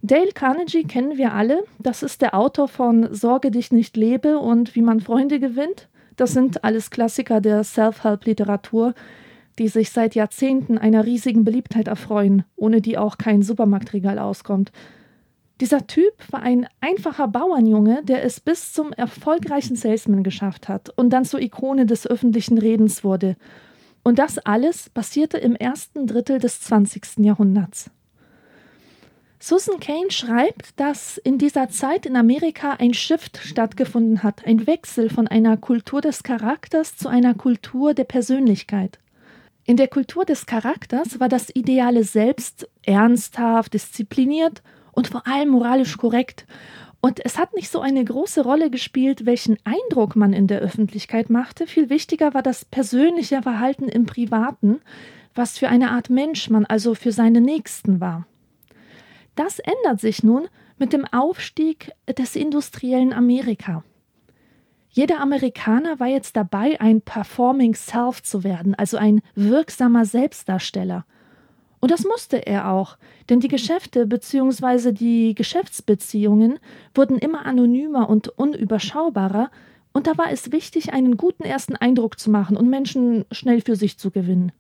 Dale 0.02 0.32
Carnegie 0.32 0.84
kennen 0.84 1.18
wir 1.18 1.34
alle, 1.34 1.64
das 1.78 2.02
ist 2.02 2.22
der 2.22 2.34
Autor 2.34 2.68
von 2.68 3.12
Sorge 3.12 3.50
dich 3.50 3.72
nicht 3.72 3.96
lebe 3.96 4.38
und 4.38 4.74
Wie 4.74 4.82
man 4.82 5.00
Freunde 5.00 5.40
gewinnt. 5.40 5.88
Das 6.16 6.32
sind 6.32 6.64
alles 6.64 6.90
Klassiker 6.90 7.40
der 7.40 7.64
Self-Help-Literatur, 7.64 8.94
die 9.60 9.68
sich 9.68 9.90
seit 9.90 10.14
Jahrzehnten 10.14 10.78
einer 10.78 11.04
riesigen 11.04 11.44
Beliebtheit 11.44 11.86
erfreuen, 11.86 12.44
ohne 12.56 12.80
die 12.80 12.96
auch 12.96 13.18
kein 13.18 13.42
Supermarktregal 13.42 14.18
auskommt. 14.18 14.72
Dieser 15.60 15.86
Typ 15.86 16.14
war 16.30 16.40
ein 16.40 16.66
einfacher 16.80 17.28
Bauernjunge, 17.28 18.02
der 18.02 18.24
es 18.24 18.40
bis 18.40 18.72
zum 18.72 18.94
erfolgreichen 18.94 19.76
Salesman 19.76 20.22
geschafft 20.22 20.70
hat 20.70 20.88
und 20.96 21.10
dann 21.10 21.26
zur 21.26 21.42
Ikone 21.42 21.84
des 21.84 22.06
öffentlichen 22.06 22.56
Redens 22.56 23.04
wurde. 23.04 23.36
Und 24.02 24.18
das 24.18 24.38
alles 24.38 24.88
passierte 24.88 25.36
im 25.36 25.54
ersten 25.54 26.06
Drittel 26.06 26.38
des 26.38 26.62
20. 26.62 27.18
Jahrhunderts. 27.18 27.90
Susan 29.40 29.78
Kane 29.78 30.10
schreibt, 30.10 30.80
dass 30.80 31.18
in 31.18 31.36
dieser 31.36 31.68
Zeit 31.68 32.06
in 32.06 32.16
Amerika 32.16 32.76
ein 32.78 32.94
Shift 32.94 33.36
stattgefunden 33.36 34.22
hat, 34.22 34.46
ein 34.46 34.66
Wechsel 34.66 35.10
von 35.10 35.28
einer 35.28 35.58
Kultur 35.58 36.00
des 36.00 36.22
Charakters 36.22 36.96
zu 36.96 37.08
einer 37.08 37.34
Kultur 37.34 37.92
der 37.92 38.04
Persönlichkeit. 38.04 38.98
In 39.70 39.76
der 39.76 39.86
Kultur 39.86 40.24
des 40.24 40.46
Charakters 40.46 41.20
war 41.20 41.28
das 41.28 41.48
ideale 41.54 42.02
Selbst 42.02 42.68
ernsthaft, 42.84 43.72
diszipliniert 43.72 44.64
und 44.90 45.06
vor 45.06 45.28
allem 45.28 45.50
moralisch 45.50 45.96
korrekt. 45.96 46.44
Und 47.00 47.24
es 47.24 47.38
hat 47.38 47.54
nicht 47.54 47.70
so 47.70 47.78
eine 47.78 48.04
große 48.04 48.42
Rolle 48.42 48.68
gespielt, 48.68 49.26
welchen 49.26 49.58
Eindruck 49.62 50.16
man 50.16 50.32
in 50.32 50.48
der 50.48 50.58
Öffentlichkeit 50.58 51.30
machte. 51.30 51.68
Viel 51.68 51.88
wichtiger 51.88 52.34
war 52.34 52.42
das 52.42 52.64
persönliche 52.64 53.42
Verhalten 53.42 53.88
im 53.88 54.06
Privaten, 54.06 54.80
was 55.36 55.56
für 55.56 55.68
eine 55.68 55.92
Art 55.92 56.10
Mensch 56.10 56.50
man 56.50 56.66
also 56.66 56.96
für 56.96 57.12
seine 57.12 57.40
Nächsten 57.40 58.00
war. 58.00 58.26
Das 59.36 59.60
ändert 59.60 60.00
sich 60.00 60.24
nun 60.24 60.48
mit 60.78 60.92
dem 60.92 61.04
Aufstieg 61.04 61.92
des 62.18 62.34
industriellen 62.34 63.12
Amerika. 63.12 63.84
Jeder 64.92 65.20
Amerikaner 65.20 66.00
war 66.00 66.08
jetzt 66.08 66.36
dabei, 66.36 66.80
ein 66.80 67.00
Performing 67.00 67.74
Self 67.74 68.22
zu 68.22 68.42
werden, 68.42 68.74
also 68.74 68.96
ein 68.96 69.22
wirksamer 69.36 70.04
Selbstdarsteller. 70.04 71.06
Und 71.78 71.92
das 71.92 72.04
musste 72.04 72.44
er 72.46 72.70
auch, 72.70 72.98
denn 73.28 73.40
die 73.40 73.48
Geschäfte 73.48 74.06
bzw. 74.06 74.92
die 74.92 75.34
Geschäftsbeziehungen 75.34 76.58
wurden 76.94 77.18
immer 77.18 77.46
anonymer 77.46 78.08
und 78.08 78.28
unüberschaubarer, 78.28 79.50
und 79.92 80.06
da 80.06 80.16
war 80.18 80.30
es 80.30 80.52
wichtig, 80.52 80.92
einen 80.92 81.16
guten 81.16 81.42
ersten 81.42 81.74
Eindruck 81.74 82.18
zu 82.18 82.30
machen 82.30 82.56
und 82.56 82.68
Menschen 82.68 83.24
schnell 83.32 83.60
für 83.60 83.74
sich 83.74 83.98
zu 83.98 84.10
gewinnen. 84.10 84.52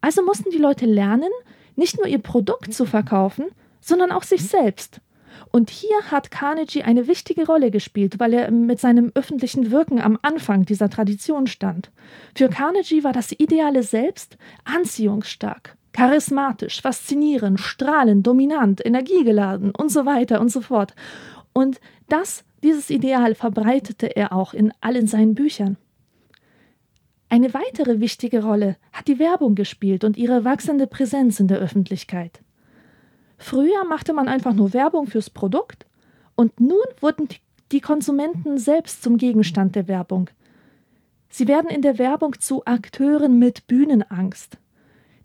Also 0.00 0.24
mussten 0.24 0.50
die 0.50 0.58
Leute 0.58 0.86
lernen, 0.86 1.30
nicht 1.76 1.96
nur 1.98 2.06
ihr 2.06 2.18
Produkt 2.18 2.72
zu 2.72 2.84
verkaufen, 2.84 3.46
sondern 3.80 4.10
auch 4.10 4.24
sich 4.24 4.48
selbst. 4.48 5.00
Und 5.50 5.70
hier 5.70 5.96
hat 6.10 6.30
Carnegie 6.30 6.82
eine 6.82 7.06
wichtige 7.06 7.46
Rolle 7.46 7.70
gespielt, 7.70 8.18
weil 8.18 8.34
er 8.34 8.50
mit 8.50 8.80
seinem 8.80 9.12
öffentlichen 9.14 9.70
Wirken 9.70 10.00
am 10.00 10.18
Anfang 10.22 10.64
dieser 10.64 10.90
Tradition 10.90 11.46
stand. 11.46 11.90
Für 12.34 12.48
Carnegie 12.48 13.04
war 13.04 13.12
das 13.12 13.32
ideale 13.32 13.82
Selbst 13.82 14.36
anziehungsstark, 14.64 15.76
charismatisch, 15.92 16.82
faszinierend, 16.82 17.60
strahlend, 17.60 18.26
dominant, 18.26 18.84
energiegeladen 18.84 19.70
und 19.70 19.90
so 19.90 20.04
weiter 20.06 20.40
und 20.40 20.50
so 20.50 20.60
fort. 20.60 20.94
Und 21.52 21.80
das, 22.08 22.44
dieses 22.62 22.90
Ideal 22.90 23.34
verbreitete 23.34 24.14
er 24.14 24.32
auch 24.32 24.52
in 24.52 24.72
allen 24.80 25.06
seinen 25.06 25.34
Büchern. 25.34 25.76
Eine 27.28 27.54
weitere 27.54 28.00
wichtige 28.00 28.44
Rolle 28.44 28.76
hat 28.92 29.08
die 29.08 29.18
Werbung 29.18 29.54
gespielt 29.54 30.04
und 30.04 30.16
ihre 30.16 30.44
wachsende 30.44 30.86
Präsenz 30.86 31.40
in 31.40 31.48
der 31.48 31.58
Öffentlichkeit. 31.58 32.40
Früher 33.38 33.84
machte 33.84 34.12
man 34.12 34.28
einfach 34.28 34.54
nur 34.54 34.72
Werbung 34.72 35.06
fürs 35.06 35.30
Produkt 35.30 35.86
und 36.34 36.60
nun 36.60 36.86
wurden 37.00 37.28
die 37.72 37.80
Konsumenten 37.80 38.58
selbst 38.58 39.02
zum 39.02 39.18
Gegenstand 39.18 39.74
der 39.74 39.88
Werbung. 39.88 40.30
Sie 41.28 41.48
werden 41.48 41.68
in 41.68 41.82
der 41.82 41.98
Werbung 41.98 42.38
zu 42.40 42.64
Akteuren 42.64 43.38
mit 43.38 43.66
Bühnenangst. 43.66 44.58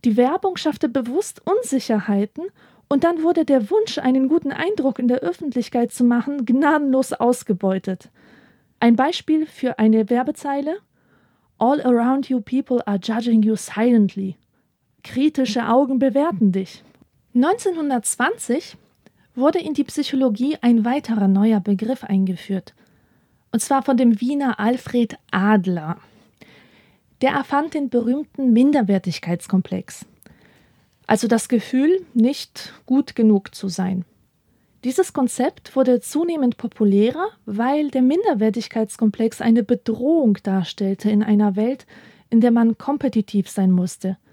Die 0.04 0.18
Werbung 0.18 0.58
schaffte 0.58 0.90
bewusst 0.90 1.42
Unsicherheiten 1.46 2.46
und 2.90 3.04
dann 3.04 3.24
wurde 3.24 3.46
der 3.46 3.70
Wunsch, 3.70 4.00
einen 4.00 4.28
guten 4.28 4.52
Eindruck 4.52 5.00
in 5.00 5.08
der 5.08 5.20
Öffentlichkeit 5.20 5.92
zu 5.92 6.04
machen, 6.04 6.46
gnadenlos 6.46 7.14
ausgebeutet. 7.14 8.10
Ein 8.80 8.96
Beispiel 8.96 9.46
für 9.46 9.80
eine 9.80 10.10
Werbezeile 10.10 10.78
All 11.58 11.80
around 11.82 12.28
you 12.28 12.42
people 12.42 12.82
are 12.88 12.98
judging 12.98 13.44
you 13.44 13.56
silently. 13.56 14.36
Kritische 15.04 15.68
Augen 15.68 16.00
bewerten 16.00 16.52
dich. 16.52 16.84
1920 17.34 18.76
wurde 19.36 19.60
in 19.60 19.74
die 19.74 19.86
Psychologie 19.86 20.58
ein 20.60 20.84
weiterer 20.84 21.30
neuer 21.30 21.62
Begriff 21.62 22.04
eingeführt, 22.04 22.74
und 23.54 23.62
zwar 23.62 23.84
von 23.84 23.96
dem 23.96 24.20
Wiener 24.20 24.60
Alfred 24.60 25.18
Adler. 25.32 25.98
Der 27.22 27.32
erfand 27.32 27.74
den 27.74 27.90
berühmten 27.90 28.52
Minderwertigkeitskomplex, 28.52 30.06
also 31.08 31.30
das 31.30 31.48
Gefühl, 31.48 32.06
nicht 32.14 32.74
gut 32.86 33.16
genug 33.16 33.56
zu 33.56 33.70
sein. 33.70 34.04
Dieses 34.84 35.14
Konzept 35.14 35.76
wurde 35.78 36.02
zunehmend 36.02 36.58
populärer, 36.58 37.30
weil 37.46 37.92
der 37.92 38.02
Minderwertigkeitskomplex 38.02 39.40
eine 39.40 39.64
Bedrohung 39.64 40.38
darstellte 40.44 41.10
in 41.10 41.24
einer 41.24 41.56
Welt, 41.56 41.86
in 42.30 42.42
der 42.42 42.52
man 42.52 42.78
kompetitiv 42.78 43.50
sein 43.50 43.72
musste– 43.72 44.18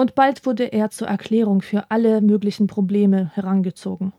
und 0.00 0.14
bald 0.14 0.46
wurde 0.46 0.64
er 0.64 0.88
zur 0.88 1.08
Erklärung 1.08 1.60
für 1.60 1.90
alle 1.90 2.22
möglichen 2.22 2.66
Probleme 2.66 3.30
herangezogen. 3.34 4.14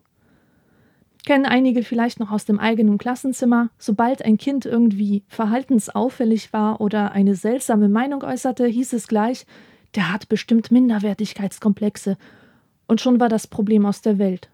Kennen 1.25 1.47
einige 1.47 1.81
vielleicht 1.81 2.19
noch 2.19 2.29
aus 2.29 2.45
dem 2.45 2.59
eigenen 2.59 2.99
Klassenzimmer, 2.99 3.71
sobald 3.79 4.23
ein 4.23 4.37
Kind 4.37 4.67
irgendwie 4.67 5.23
verhaltensauffällig 5.27 6.53
war 6.53 6.81
oder 6.81 7.13
eine 7.13 7.33
seltsame 7.33 7.89
Meinung 7.89 8.21
äußerte, 8.21 8.67
hieß 8.67 8.93
es 8.93 9.07
gleich, 9.07 9.47
der 9.95 10.13
hat 10.13 10.29
bestimmt 10.29 10.69
Minderwertigkeitskomplexe, 10.69 12.15
und 12.87 13.01
schon 13.01 13.19
war 13.19 13.29
das 13.29 13.47
Problem 13.47 13.87
aus 13.87 14.01
der 14.01 14.19
Welt. 14.19 14.51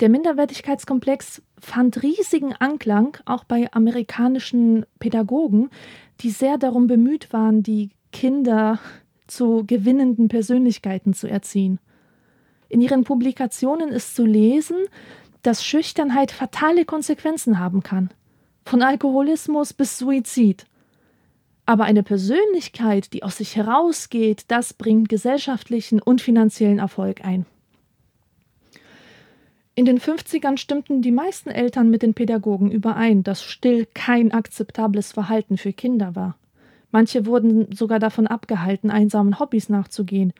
Der 0.00 0.10
Minderwertigkeitskomplex 0.10 1.40
fand 1.58 2.02
riesigen 2.02 2.52
Anklang 2.52 3.16
auch 3.24 3.44
bei 3.44 3.72
amerikanischen 3.72 4.84
Pädagogen, 4.98 5.70
die 6.20 6.30
sehr 6.30 6.58
darum 6.58 6.86
bemüht 6.86 7.32
waren, 7.32 7.62
die 7.62 7.88
Kinder 8.12 8.78
zu 9.30 9.64
gewinnenden 9.66 10.28
Persönlichkeiten 10.28 11.14
zu 11.14 11.28
erziehen. 11.28 11.78
In 12.68 12.80
ihren 12.80 13.04
Publikationen 13.04 13.90
ist 13.90 14.14
zu 14.14 14.24
lesen, 14.24 14.76
dass 15.42 15.64
Schüchternheit 15.64 16.30
fatale 16.30 16.84
Konsequenzen 16.84 17.58
haben 17.58 17.82
kann, 17.82 18.10
von 18.64 18.82
Alkoholismus 18.82 19.72
bis 19.72 19.98
Suizid. 19.98 20.66
Aber 21.66 21.84
eine 21.84 22.02
Persönlichkeit, 22.02 23.12
die 23.12 23.22
aus 23.22 23.38
sich 23.38 23.56
herausgeht, 23.56 24.44
das 24.48 24.74
bringt 24.74 25.08
gesellschaftlichen 25.08 26.00
und 26.00 26.20
finanziellen 26.20 26.78
Erfolg 26.78 27.24
ein. 27.24 27.46
In 29.74 29.86
den 29.86 29.98
50ern 29.98 30.58
stimmten 30.58 31.00
die 31.00 31.12
meisten 31.12 31.48
Eltern 31.48 31.90
mit 31.90 32.02
den 32.02 32.12
Pädagogen 32.12 32.70
überein, 32.70 33.22
dass 33.22 33.42
still 33.42 33.86
kein 33.94 34.32
akzeptables 34.32 35.12
Verhalten 35.12 35.56
für 35.56 35.72
Kinder 35.72 36.14
war. 36.14 36.36
Manche 36.92 37.26
wurden 37.26 37.72
sogar 37.72 37.98
davon 37.98 38.26
abgehalten, 38.26 38.90
einsamen 38.90 39.38
Hobbys 39.38 39.68
nachzugehen, 39.68 40.32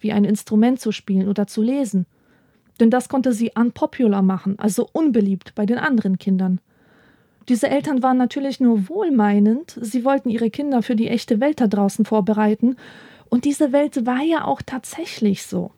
wie 0.00 0.12
ein 0.12 0.24
Instrument 0.24 0.80
zu 0.80 0.92
spielen 0.92 1.28
oder 1.28 1.46
zu 1.46 1.62
lesen. 1.62 2.06
Denn 2.80 2.90
das 2.90 3.08
konnte 3.08 3.32
sie 3.32 3.52
unpopular 3.54 4.22
machen, 4.22 4.58
also 4.58 4.88
unbeliebt 4.92 5.54
bei 5.54 5.66
den 5.66 5.78
anderen 5.78 6.18
Kindern. 6.18 6.60
Diese 7.48 7.68
Eltern 7.68 8.02
waren 8.02 8.18
natürlich 8.18 8.60
nur 8.60 8.88
wohlmeinend, 8.88 9.78
sie 9.80 10.04
wollten 10.04 10.28
ihre 10.28 10.50
Kinder 10.50 10.82
für 10.82 10.96
die 10.96 11.08
echte 11.08 11.40
Welt 11.40 11.60
da 11.60 11.66
draußen 11.66 12.04
vorbereiten, 12.04 12.76
und 13.30 13.44
diese 13.44 13.72
Welt 13.72 14.06
war 14.06 14.22
ja 14.22 14.44
auch 14.44 14.62
tatsächlich 14.62 15.42
so. 15.42 15.70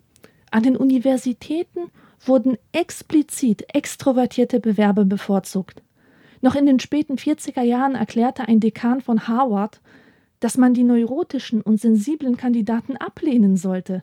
An 0.51 0.63
den 0.63 0.77
Universitäten 0.77 1.91
wurden 2.25 2.59
explizit 2.73 3.65
extrovertierte 3.75 4.61
Bewerber 4.61 5.05
bevorzugt. 5.05 5.83
Noch 6.43 6.55
in 6.55 6.67
den 6.67 6.81
späten 6.81 7.17
40er 7.17 7.63
Jahren 7.63 7.95
erklärte 7.95 8.47
ein 8.47 8.61
Dekan 8.61 9.01
von 9.01 9.29
Harvard, 9.29 9.81
dass 10.41 10.59
man 10.59 10.75
die 10.75 10.85
neurotischen 10.85 11.61
und 11.61 11.81
sensiblen 11.81 12.37
Kandidaten 12.37 12.97
ablehnen 12.97 13.57
sollte. 13.57 14.03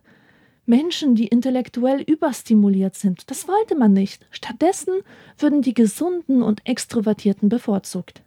Menschen, 0.66 1.16
die 1.16 1.28
intellektuell 1.28 2.02
überstimuliert 2.02 2.96
sind, 2.96 3.32
das 3.32 3.48
wollte 3.48 3.76
man 3.76 3.94
nicht. 3.94 4.28
Stattdessen 4.32 4.94
würden 5.38 5.62
die 5.62 5.74
gesunden 5.74 6.42
und 6.42 6.62
extrovertierten 6.66 7.50
bevorzugt. 7.50 8.22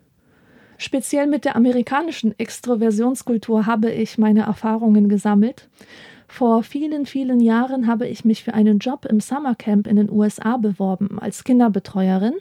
Speziell 0.79 1.27
mit 1.27 1.45
der 1.45 1.57
amerikanischen 1.57 2.39
Extroversionskultur 2.39 3.67
habe 3.67 3.91
ich 3.91 4.17
meine 4.17 4.41
Erfahrungen 4.45 5.11
gesammelt. 5.11 5.69
Vor 6.27 6.63
vielen, 6.63 7.05
vielen 7.05 7.41
Jahren 7.41 7.87
habe 7.87 8.09
ich 8.09 8.25
mich 8.25 8.43
für 8.45 8.55
einen 8.55 8.79
Job 8.79 9.05
im 9.05 9.21
Summercamp 9.21 9.87
in 9.87 9.97
den 9.97 10.11
USA 10.11 10.57
beworben 10.57 11.19
als 11.19 11.45
Kinderbetreuerin. 11.45 12.35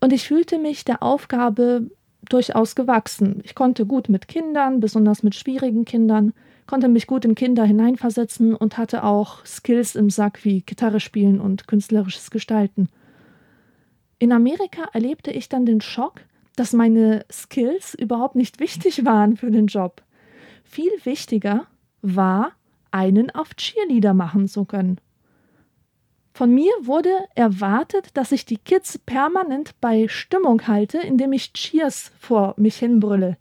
Und 0.00 0.12
ich 0.12 0.28
fühlte 0.28 0.58
mich 0.58 0.84
der 0.84 1.02
Aufgabe 1.02 1.90
durchaus 2.28 2.74
gewachsen. 2.74 3.40
Ich 3.44 3.54
konnte 3.54 3.86
gut 3.86 4.08
mit 4.08 4.28
Kindern, 4.28 4.80
besonders 4.80 5.22
mit 5.22 5.34
schwierigen 5.34 5.84
Kindern, 5.84 6.32
konnte 6.66 6.88
mich 6.88 7.06
gut 7.06 7.24
in 7.24 7.34
Kinder 7.34 7.64
hineinversetzen 7.64 8.54
und 8.54 8.78
hatte 8.78 9.04
auch 9.04 9.44
Skills 9.44 9.94
im 9.94 10.10
Sack 10.10 10.44
wie 10.44 10.60
Gitarre 10.60 11.00
spielen 11.00 11.40
und 11.40 11.66
künstlerisches 11.66 12.30
Gestalten. 12.30 12.88
In 14.18 14.32
Amerika 14.32 14.84
erlebte 14.92 15.30
ich 15.30 15.48
dann 15.48 15.66
den 15.66 15.80
Schock, 15.80 16.20
dass 16.56 16.72
meine 16.72 17.24
Skills 17.32 17.94
überhaupt 17.94 18.36
nicht 18.36 18.60
wichtig 18.60 19.04
waren 19.04 19.36
für 19.36 19.50
den 19.50 19.66
Job. 19.66 20.02
Viel 20.62 20.92
wichtiger 21.04 21.66
war, 22.02 22.52
einen 22.90 23.30
auf 23.30 23.54
Cheerleader 23.54 24.14
machen 24.14 24.46
zu 24.46 24.64
können. 24.64 25.00
Von 26.40 26.54
mir 26.54 26.72
wurde 26.80 27.12
erwartet, 27.34 28.16
dass 28.16 28.32
ich 28.32 28.46
die 28.46 28.56
Kids 28.56 28.96
permanent 28.96 29.78
bei 29.82 30.08
Stimmung 30.08 30.66
halte, 30.66 30.96
indem 30.96 31.34
ich 31.34 31.52
Cheers 31.52 32.12
vor 32.18 32.54
mich 32.56 32.76
hinbrülle. 32.76 33.36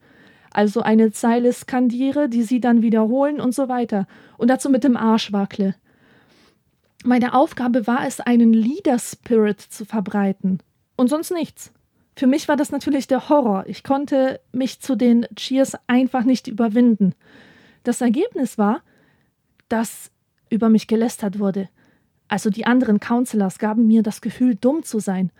Also 0.51 0.81
eine 0.81 1.13
Zeile 1.13 1.53
skandiere, 1.53 2.27
die 2.27 2.43
sie 2.43 2.59
dann 2.59 2.81
wiederholen 2.81 3.39
und 3.39 3.55
so 3.55 3.69
weiter. 3.69 4.05
Und 4.35 4.49
dazu 4.49 4.69
mit 4.69 4.83
dem 4.83 4.97
Arsch 4.97 5.31
wackle. 5.31 5.75
Meine 7.05 7.35
Aufgabe 7.35 7.87
war 7.87 8.05
es, 8.05 8.19
einen 8.19 8.51
Leader-Spirit 8.51 9.61
zu 9.61 9.85
verbreiten. 9.85 10.59
Und 10.97 11.07
sonst 11.09 11.31
nichts. 11.31 11.71
Für 12.17 12.27
mich 12.27 12.49
war 12.49 12.57
das 12.57 12.69
natürlich 12.69 13.07
der 13.07 13.29
Horror. 13.29 13.63
Ich 13.67 13.85
konnte 13.85 14.41
mich 14.51 14.81
zu 14.81 14.97
den 14.97 15.25
Cheers 15.37 15.77
einfach 15.87 16.25
nicht 16.25 16.49
überwinden. 16.49 17.15
Das 17.85 18.01
Ergebnis 18.01 18.57
war, 18.57 18.81
dass 19.69 20.11
über 20.49 20.67
mich 20.67 20.87
gelästert 20.87 21.39
wurde. 21.39 21.69
Also 22.29 22.49
die 22.49 22.65
anderen 22.65 22.99
Counselors 22.99 23.59
gaben 23.59 23.87
mir 23.87 24.03
das 24.03 24.21
Gefühl, 24.21 24.55
dumm 24.55 24.83
zu 24.83 24.99
sein. 24.99 25.31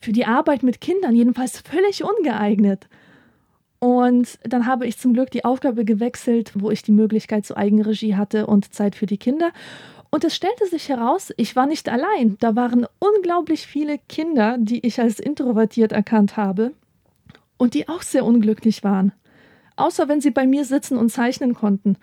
Für 0.00 0.12
die 0.12 0.26
Arbeit 0.26 0.62
mit 0.62 0.80
Kindern 0.80 1.14
jedenfalls 1.14 1.60
völlig 1.60 2.04
ungeeignet. 2.04 2.88
Und 3.78 4.38
dann 4.42 4.66
habe 4.66 4.86
ich 4.86 4.98
zum 4.98 5.14
Glück 5.14 5.30
die 5.30 5.44
Aufgabe 5.44 5.86
gewechselt, 5.86 6.52
wo 6.54 6.70
ich 6.70 6.82
die 6.82 6.92
Möglichkeit 6.92 7.46
zur 7.46 7.56
Eigenregie 7.56 8.16
hatte 8.16 8.46
und 8.46 8.74
Zeit 8.74 8.94
für 8.94 9.06
die 9.06 9.16
Kinder. 9.16 9.52
Und 10.10 10.24
es 10.24 10.34
stellte 10.34 10.66
sich 10.66 10.88
heraus, 10.88 11.32
ich 11.36 11.54
war 11.56 11.66
nicht 11.66 11.88
allein. 11.88 12.36
Da 12.40 12.56
waren 12.56 12.86
unglaublich 12.98 13.66
viele 13.66 13.98
Kinder, 14.08 14.56
die 14.58 14.84
ich 14.84 15.00
als 15.00 15.20
introvertiert 15.20 15.92
erkannt 15.92 16.36
habe 16.36 16.72
und 17.56 17.74
die 17.74 17.88
auch 17.88 18.02
sehr 18.02 18.24
unglücklich 18.24 18.82
waren. 18.82 19.12
Außer 19.76 20.08
wenn 20.08 20.20
sie 20.20 20.30
bei 20.30 20.46
mir 20.46 20.64
sitzen 20.64 20.98
und 20.98 21.10
zeichnen 21.10 21.54
konnten. 21.54 21.96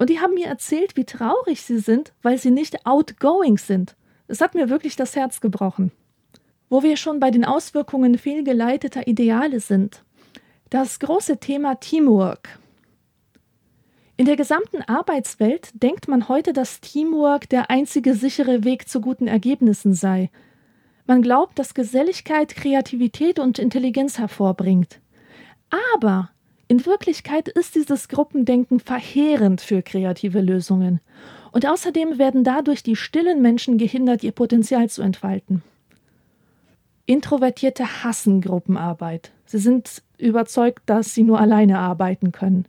Und 0.00 0.08
die 0.08 0.18
haben 0.18 0.32
mir 0.32 0.46
erzählt, 0.46 0.96
wie 0.96 1.04
traurig 1.04 1.60
sie 1.60 1.78
sind, 1.78 2.14
weil 2.22 2.38
sie 2.38 2.50
nicht 2.50 2.86
outgoing 2.86 3.58
sind. 3.58 3.96
Es 4.28 4.40
hat 4.40 4.54
mir 4.54 4.70
wirklich 4.70 4.96
das 4.96 5.14
Herz 5.14 5.42
gebrochen. 5.42 5.92
Wo 6.70 6.82
wir 6.82 6.96
schon 6.96 7.20
bei 7.20 7.30
den 7.30 7.44
Auswirkungen 7.44 8.16
fehlgeleiteter 8.16 9.06
Ideale 9.06 9.60
sind. 9.60 10.02
Das 10.70 11.00
große 11.00 11.36
Thema 11.36 11.74
Teamwork. 11.74 12.58
In 14.16 14.24
der 14.24 14.36
gesamten 14.36 14.80
Arbeitswelt 14.80 15.70
denkt 15.74 16.08
man 16.08 16.30
heute, 16.30 16.54
dass 16.54 16.80
Teamwork 16.80 17.50
der 17.50 17.68
einzige 17.68 18.14
sichere 18.14 18.64
Weg 18.64 18.88
zu 18.88 19.02
guten 19.02 19.26
Ergebnissen 19.26 19.92
sei. 19.92 20.30
Man 21.06 21.20
glaubt, 21.20 21.58
dass 21.58 21.74
Geselligkeit 21.74 22.56
Kreativität 22.56 23.38
und 23.38 23.58
Intelligenz 23.58 24.18
hervorbringt. 24.18 24.98
Aber 25.92 26.30
in 26.70 26.86
Wirklichkeit 26.86 27.48
ist 27.48 27.74
dieses 27.74 28.08
Gruppendenken 28.08 28.78
verheerend 28.78 29.60
für 29.60 29.82
kreative 29.82 30.40
Lösungen. 30.40 31.00
Und 31.50 31.66
außerdem 31.66 32.16
werden 32.16 32.44
dadurch 32.44 32.84
die 32.84 32.94
stillen 32.94 33.42
Menschen 33.42 33.76
gehindert, 33.76 34.22
ihr 34.22 34.30
Potenzial 34.30 34.88
zu 34.88 35.02
entfalten. 35.02 35.64
Introvertierte 37.06 38.04
hassen 38.04 38.40
Gruppenarbeit. 38.40 39.32
Sie 39.46 39.58
sind 39.58 40.04
überzeugt, 40.16 40.84
dass 40.86 41.12
sie 41.12 41.24
nur 41.24 41.40
alleine 41.40 41.80
arbeiten 41.80 42.30
können. 42.30 42.66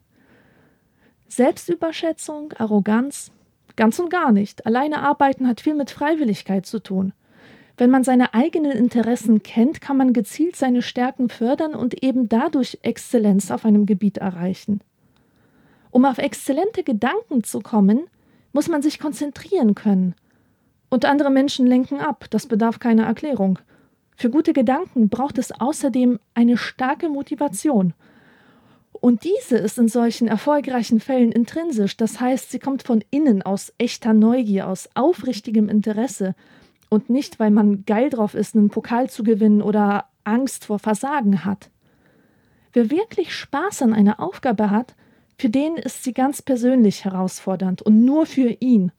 Selbstüberschätzung, 1.28 2.54
Arroganz? 2.54 3.32
Ganz 3.76 4.00
und 4.00 4.10
gar 4.10 4.32
nicht. 4.32 4.66
Alleine 4.66 5.04
arbeiten 5.04 5.48
hat 5.48 5.62
viel 5.62 5.76
mit 5.76 5.92
Freiwilligkeit 5.92 6.66
zu 6.66 6.80
tun. 6.80 7.14
Wenn 7.82 7.90
man 7.90 8.04
seine 8.04 8.36
eigenen 8.36 8.74
Interessen 8.74 9.42
kennt, 9.42 9.82
kann 9.82 9.98
man 9.98 10.14
gezielt 10.14 10.56
seine 10.56 10.84
Stärken 10.84 11.30
fördern 11.30 11.74
und 11.74 12.04
eben 12.04 12.30
dadurch 12.30 12.78
Exzellenz 12.84 13.50
auf 13.50 13.66
einem 13.66 13.88
Gebiet 13.88 14.20
erreichen. 14.20 14.82
Um 15.90 16.06
auf 16.06 16.20
exzellente 16.20 16.84
Gedanken 16.84 17.44
zu 17.44 17.60
kommen, 17.60 18.02
muss 18.54 18.68
man 18.68 18.84
sich 18.84 19.00
konzentrieren 19.00 19.74
können. 19.74 20.14
Und 20.92 21.06
andere 21.06 21.32
Menschen 21.32 21.66
lenken 21.66 22.00
ab, 22.00 22.26
das 22.30 22.46
bedarf 22.46 22.78
keiner 22.78 23.06
Erklärung. 23.06 23.58
Für 24.16 24.30
gute 24.30 24.54
Gedanken 24.54 25.10
braucht 25.10 25.40
es 25.40 25.52
außerdem 25.52 26.20
eine 26.36 26.58
starke 26.58 27.10
Motivation– 27.10 27.96
und 29.02 29.24
diese 29.24 29.58
ist 29.58 29.80
in 29.80 29.88
solchen 29.88 30.28
erfolgreichen 30.28 31.00
Fällen 31.00 31.32
intrinsisch, 31.32 31.98
das 31.98 32.20
heißt, 32.20 32.52
sie 32.52 32.60
kommt 32.60 32.84
von 32.84 33.04
innen 33.10 33.42
aus 33.42 33.74
echter 33.80 34.14
Neugier, 34.14 34.68
aus 34.68 34.90
aufrichtigem 34.94 35.70
Interesse 35.70 36.36
und 36.92 37.10
nicht, 37.10 37.40
weil 37.40 37.52
man 37.52 37.86
geil 37.86 38.10
drauf 38.10 38.36
ist, 38.36 38.54
einen 38.54 38.70
Pokal 38.70 39.10
zu 39.10 39.24
gewinnen 39.24 39.62
oder 39.62 40.10
Angst 40.26 40.66
vor 40.66 40.78
Versagen 40.78 41.46
hat. 41.46 41.72
Wer 42.74 42.92
wirklich 42.92 43.34
Spaß 43.34 43.82
an 43.82 43.94
einer 43.94 44.20
Aufgabe 44.20 44.70
hat, 44.70 44.94
für 45.38 45.50
den 45.50 45.78
ist 45.78 46.04
sie 46.04 46.14
ganz 46.14 46.42
persönlich 46.42 47.06
herausfordernd 47.06 47.82
und 47.82 48.04
nur 48.04 48.26
für 48.26 48.58
ihn. 48.60 48.92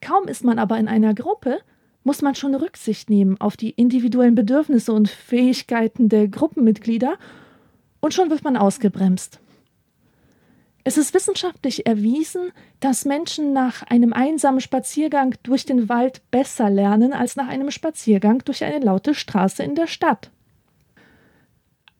Kaum 0.00 0.26
ist 0.26 0.42
man 0.42 0.58
aber 0.58 0.78
in 0.78 0.88
einer 0.88 1.14
Gruppe, 1.14 1.60
muss 2.02 2.22
man 2.22 2.34
schon 2.34 2.54
Rücksicht 2.54 3.10
nehmen 3.10 3.38
auf 3.40 3.58
die 3.58 3.70
individuellen 3.70 4.34
Bedürfnisse 4.34 4.92
und 4.92 5.08
Fähigkeiten 5.08 6.08
der 6.08 6.28
Gruppenmitglieder 6.28 7.16
und 8.00 8.14
schon 8.14 8.30
wird 8.30 8.42
man 8.42 8.56
ausgebremst. 8.56 9.38
Es 10.84 10.98
ist 10.98 11.14
wissenschaftlich 11.14 11.86
erwiesen, 11.86 12.50
dass 12.80 13.04
Menschen 13.04 13.52
nach 13.52 13.82
einem 13.84 14.12
einsamen 14.12 14.60
Spaziergang 14.60 15.34
durch 15.44 15.64
den 15.64 15.88
Wald 15.88 16.22
besser 16.30 16.70
lernen 16.70 17.12
als 17.12 17.36
nach 17.36 17.46
einem 17.46 17.70
Spaziergang 17.70 18.42
durch 18.44 18.64
eine 18.64 18.84
laute 18.84 19.14
Straße 19.14 19.62
in 19.62 19.76
der 19.76 19.86
Stadt. 19.86 20.30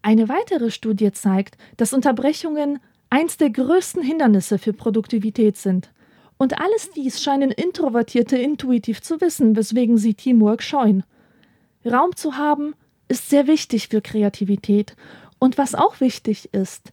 Eine 0.03 0.29
weitere 0.29 0.73
Studie 0.73 1.12
zeigt, 1.12 1.57
dass 1.77 1.92
Unterbrechungen 1.92 2.81
eins 3.09 3.37
der 3.37 3.51
größten 3.51 4.03
Hindernisse 4.03 4.59
für 4.59 4.73
Produktivität 4.73 5.57
sind. 5.57 5.90
Und 6.37 6.59
alles 6.59 6.90
dies 6.90 7.23
scheinen 7.23 7.53
Introvertierte 7.53 8.37
intuitiv 8.37 9.01
zu 9.01 9.21
wissen, 9.21 9.55
weswegen 9.55 9.97
sie 9.97 10.14
Teamwork 10.14 10.61
scheuen. 10.61 11.05
Raum 11.87 12.16
zu 12.16 12.37
haben 12.37 12.75
ist 13.07 13.31
sehr 13.31 13.47
wichtig 13.47 13.88
für 13.88 14.01
Kreativität 14.01 14.97
und 15.38 15.57
was 15.57 15.77
auch 15.77 16.01
wichtig 16.01 16.53
ist, 16.53 16.92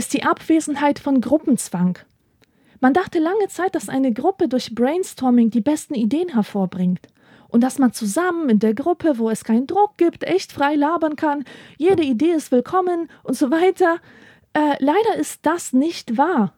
ist 0.00 0.14
die 0.14 0.22
Abwesenheit 0.22 0.98
von 0.98 1.20
Gruppenzwang. 1.20 1.98
Man 2.80 2.94
dachte 2.94 3.18
lange 3.18 3.48
Zeit, 3.48 3.74
dass 3.74 3.90
eine 3.90 4.14
Gruppe 4.14 4.48
durch 4.48 4.74
Brainstorming 4.74 5.50
die 5.50 5.60
besten 5.60 5.92
Ideen 5.92 6.30
hervorbringt 6.30 7.06
und 7.48 7.62
dass 7.62 7.78
man 7.78 7.92
zusammen 7.92 8.48
in 8.48 8.58
der 8.60 8.72
Gruppe, 8.72 9.18
wo 9.18 9.28
es 9.28 9.44
keinen 9.44 9.66
Druck 9.66 9.98
gibt, 9.98 10.24
echt 10.24 10.52
frei 10.52 10.74
labern 10.74 11.16
kann, 11.16 11.44
jede 11.76 12.02
Idee 12.02 12.30
ist 12.30 12.50
willkommen 12.50 13.10
und 13.24 13.36
so 13.36 13.50
weiter. 13.50 13.98
Äh, 14.54 14.76
leider 14.78 15.16
ist 15.18 15.44
das 15.44 15.74
nicht 15.74 16.16
wahr. 16.16 16.54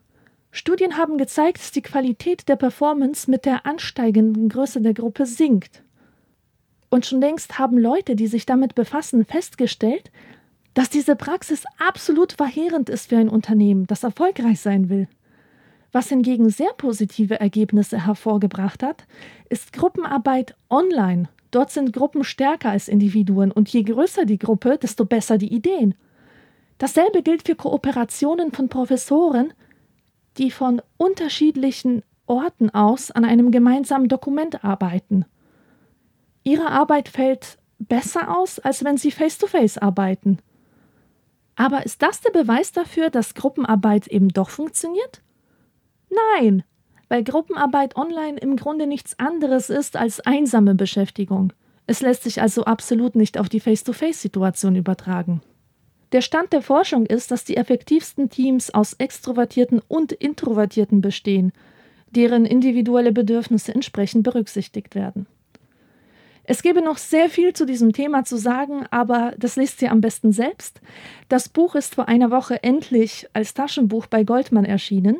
Studien 0.52 0.96
haben 0.96 1.18
gezeigt, 1.18 1.58
dass 1.58 1.72
die 1.72 1.82
Qualität 1.82 2.48
der 2.48 2.54
Performance 2.54 3.28
mit 3.28 3.44
der 3.44 3.66
ansteigenden 3.66 4.50
Größe 4.50 4.80
der 4.80 4.94
Gruppe 4.94 5.26
sinkt. 5.26 5.82
Und 6.90 7.06
schon 7.06 7.20
längst 7.20 7.58
haben 7.58 7.76
Leute, 7.76 8.14
die 8.14 8.28
sich 8.28 8.46
damit 8.46 8.76
befassen, 8.76 9.24
festgestellt, 9.24 10.12
dass 10.74 10.90
diese 10.90 11.16
Praxis 11.16 11.64
absolut 11.78 12.32
verheerend 12.32 12.88
ist 12.88 13.08
für 13.08 13.18
ein 13.18 13.28
Unternehmen, 13.28 13.86
das 13.86 14.04
erfolgreich 14.04 14.60
sein 14.60 14.88
will. 14.88 15.08
Was 15.92 16.08
hingegen 16.08 16.48
sehr 16.48 16.72
positive 16.72 17.38
Ergebnisse 17.38 18.06
hervorgebracht 18.06 18.82
hat, 18.82 19.04
ist 19.50 19.74
Gruppenarbeit 19.74 20.54
online. 20.70 21.28
Dort 21.50 21.70
sind 21.70 21.92
Gruppen 21.92 22.24
stärker 22.24 22.70
als 22.70 22.88
Individuen 22.88 23.52
und 23.52 23.68
je 23.68 23.82
größer 23.82 24.24
die 24.24 24.38
Gruppe, 24.38 24.78
desto 24.78 25.04
besser 25.04 25.36
die 25.36 25.52
Ideen. 25.52 25.94
Dasselbe 26.78 27.22
gilt 27.22 27.46
für 27.46 27.54
Kooperationen 27.54 28.52
von 28.52 28.70
Professoren, 28.70 29.52
die 30.38 30.50
von 30.50 30.80
unterschiedlichen 30.96 32.02
Orten 32.26 32.70
aus 32.70 33.10
an 33.10 33.26
einem 33.26 33.50
gemeinsamen 33.50 34.08
Dokument 34.08 34.64
arbeiten. 34.64 35.26
Ihre 36.42 36.70
Arbeit 36.70 37.10
fällt 37.10 37.58
besser 37.78 38.34
aus, 38.36 38.58
als 38.58 38.82
wenn 38.82 38.96
sie 38.96 39.10
face-to-face 39.10 39.76
-face 39.76 39.82
arbeiten. 39.82 40.38
Aber 41.56 41.84
ist 41.84 42.02
das 42.02 42.20
der 42.20 42.30
Beweis 42.30 42.72
dafür, 42.72 43.10
dass 43.10 43.34
Gruppenarbeit 43.34 44.06
eben 44.06 44.28
doch 44.28 44.50
funktioniert? 44.50 45.22
Nein, 46.38 46.62
weil 47.08 47.24
Gruppenarbeit 47.24 47.96
online 47.96 48.38
im 48.38 48.56
Grunde 48.56 48.86
nichts 48.86 49.18
anderes 49.18 49.70
ist 49.70 49.96
als 49.96 50.20
einsame 50.20 50.74
Beschäftigung. 50.74 51.52
Es 51.86 52.00
lässt 52.00 52.22
sich 52.22 52.40
also 52.40 52.64
absolut 52.64 53.16
nicht 53.16 53.38
auf 53.38 53.48
die 53.48 53.60
Face-to-Face-Situation 53.60 54.76
übertragen. 54.76 55.42
Der 56.12 56.20
Stand 56.20 56.52
der 56.52 56.62
Forschung 56.62 57.06
ist, 57.06 57.30
dass 57.30 57.44
die 57.44 57.56
effektivsten 57.56 58.28
Teams 58.28 58.72
aus 58.72 58.92
Extrovertierten 58.94 59.80
und 59.88 60.12
Introvertierten 60.12 61.00
bestehen, 61.00 61.52
deren 62.10 62.44
individuelle 62.44 63.12
Bedürfnisse 63.12 63.74
entsprechend 63.74 64.22
berücksichtigt 64.22 64.94
werden. 64.94 65.26
Es 66.52 66.60
gäbe 66.60 66.82
noch 66.82 66.98
sehr 66.98 67.30
viel 67.30 67.54
zu 67.54 67.64
diesem 67.64 67.94
Thema 67.94 68.24
zu 68.24 68.36
sagen, 68.36 68.84
aber 68.90 69.32
das 69.38 69.56
lest 69.56 69.80
ihr 69.80 69.90
am 69.90 70.02
besten 70.02 70.32
selbst. 70.32 70.82
Das 71.30 71.48
Buch 71.48 71.74
ist 71.74 71.94
vor 71.94 72.08
einer 72.08 72.30
Woche 72.30 72.62
endlich 72.62 73.26
als 73.32 73.54
Taschenbuch 73.54 74.04
bei 74.04 74.22
Goldmann 74.22 74.66
erschienen. 74.66 75.16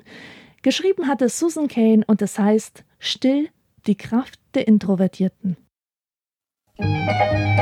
Geschrieben 0.61 1.09
hat 1.09 1.23
es 1.23 1.39
Susan 1.39 1.69
Kane 1.69 2.05
und 2.07 2.21
es 2.21 2.39
heißt 2.39 2.85
Still 2.99 3.49
die 3.87 3.97
Kraft 3.97 4.41
der 4.53 4.69
Introvertierten. 4.69 5.57
Thank 6.79 7.53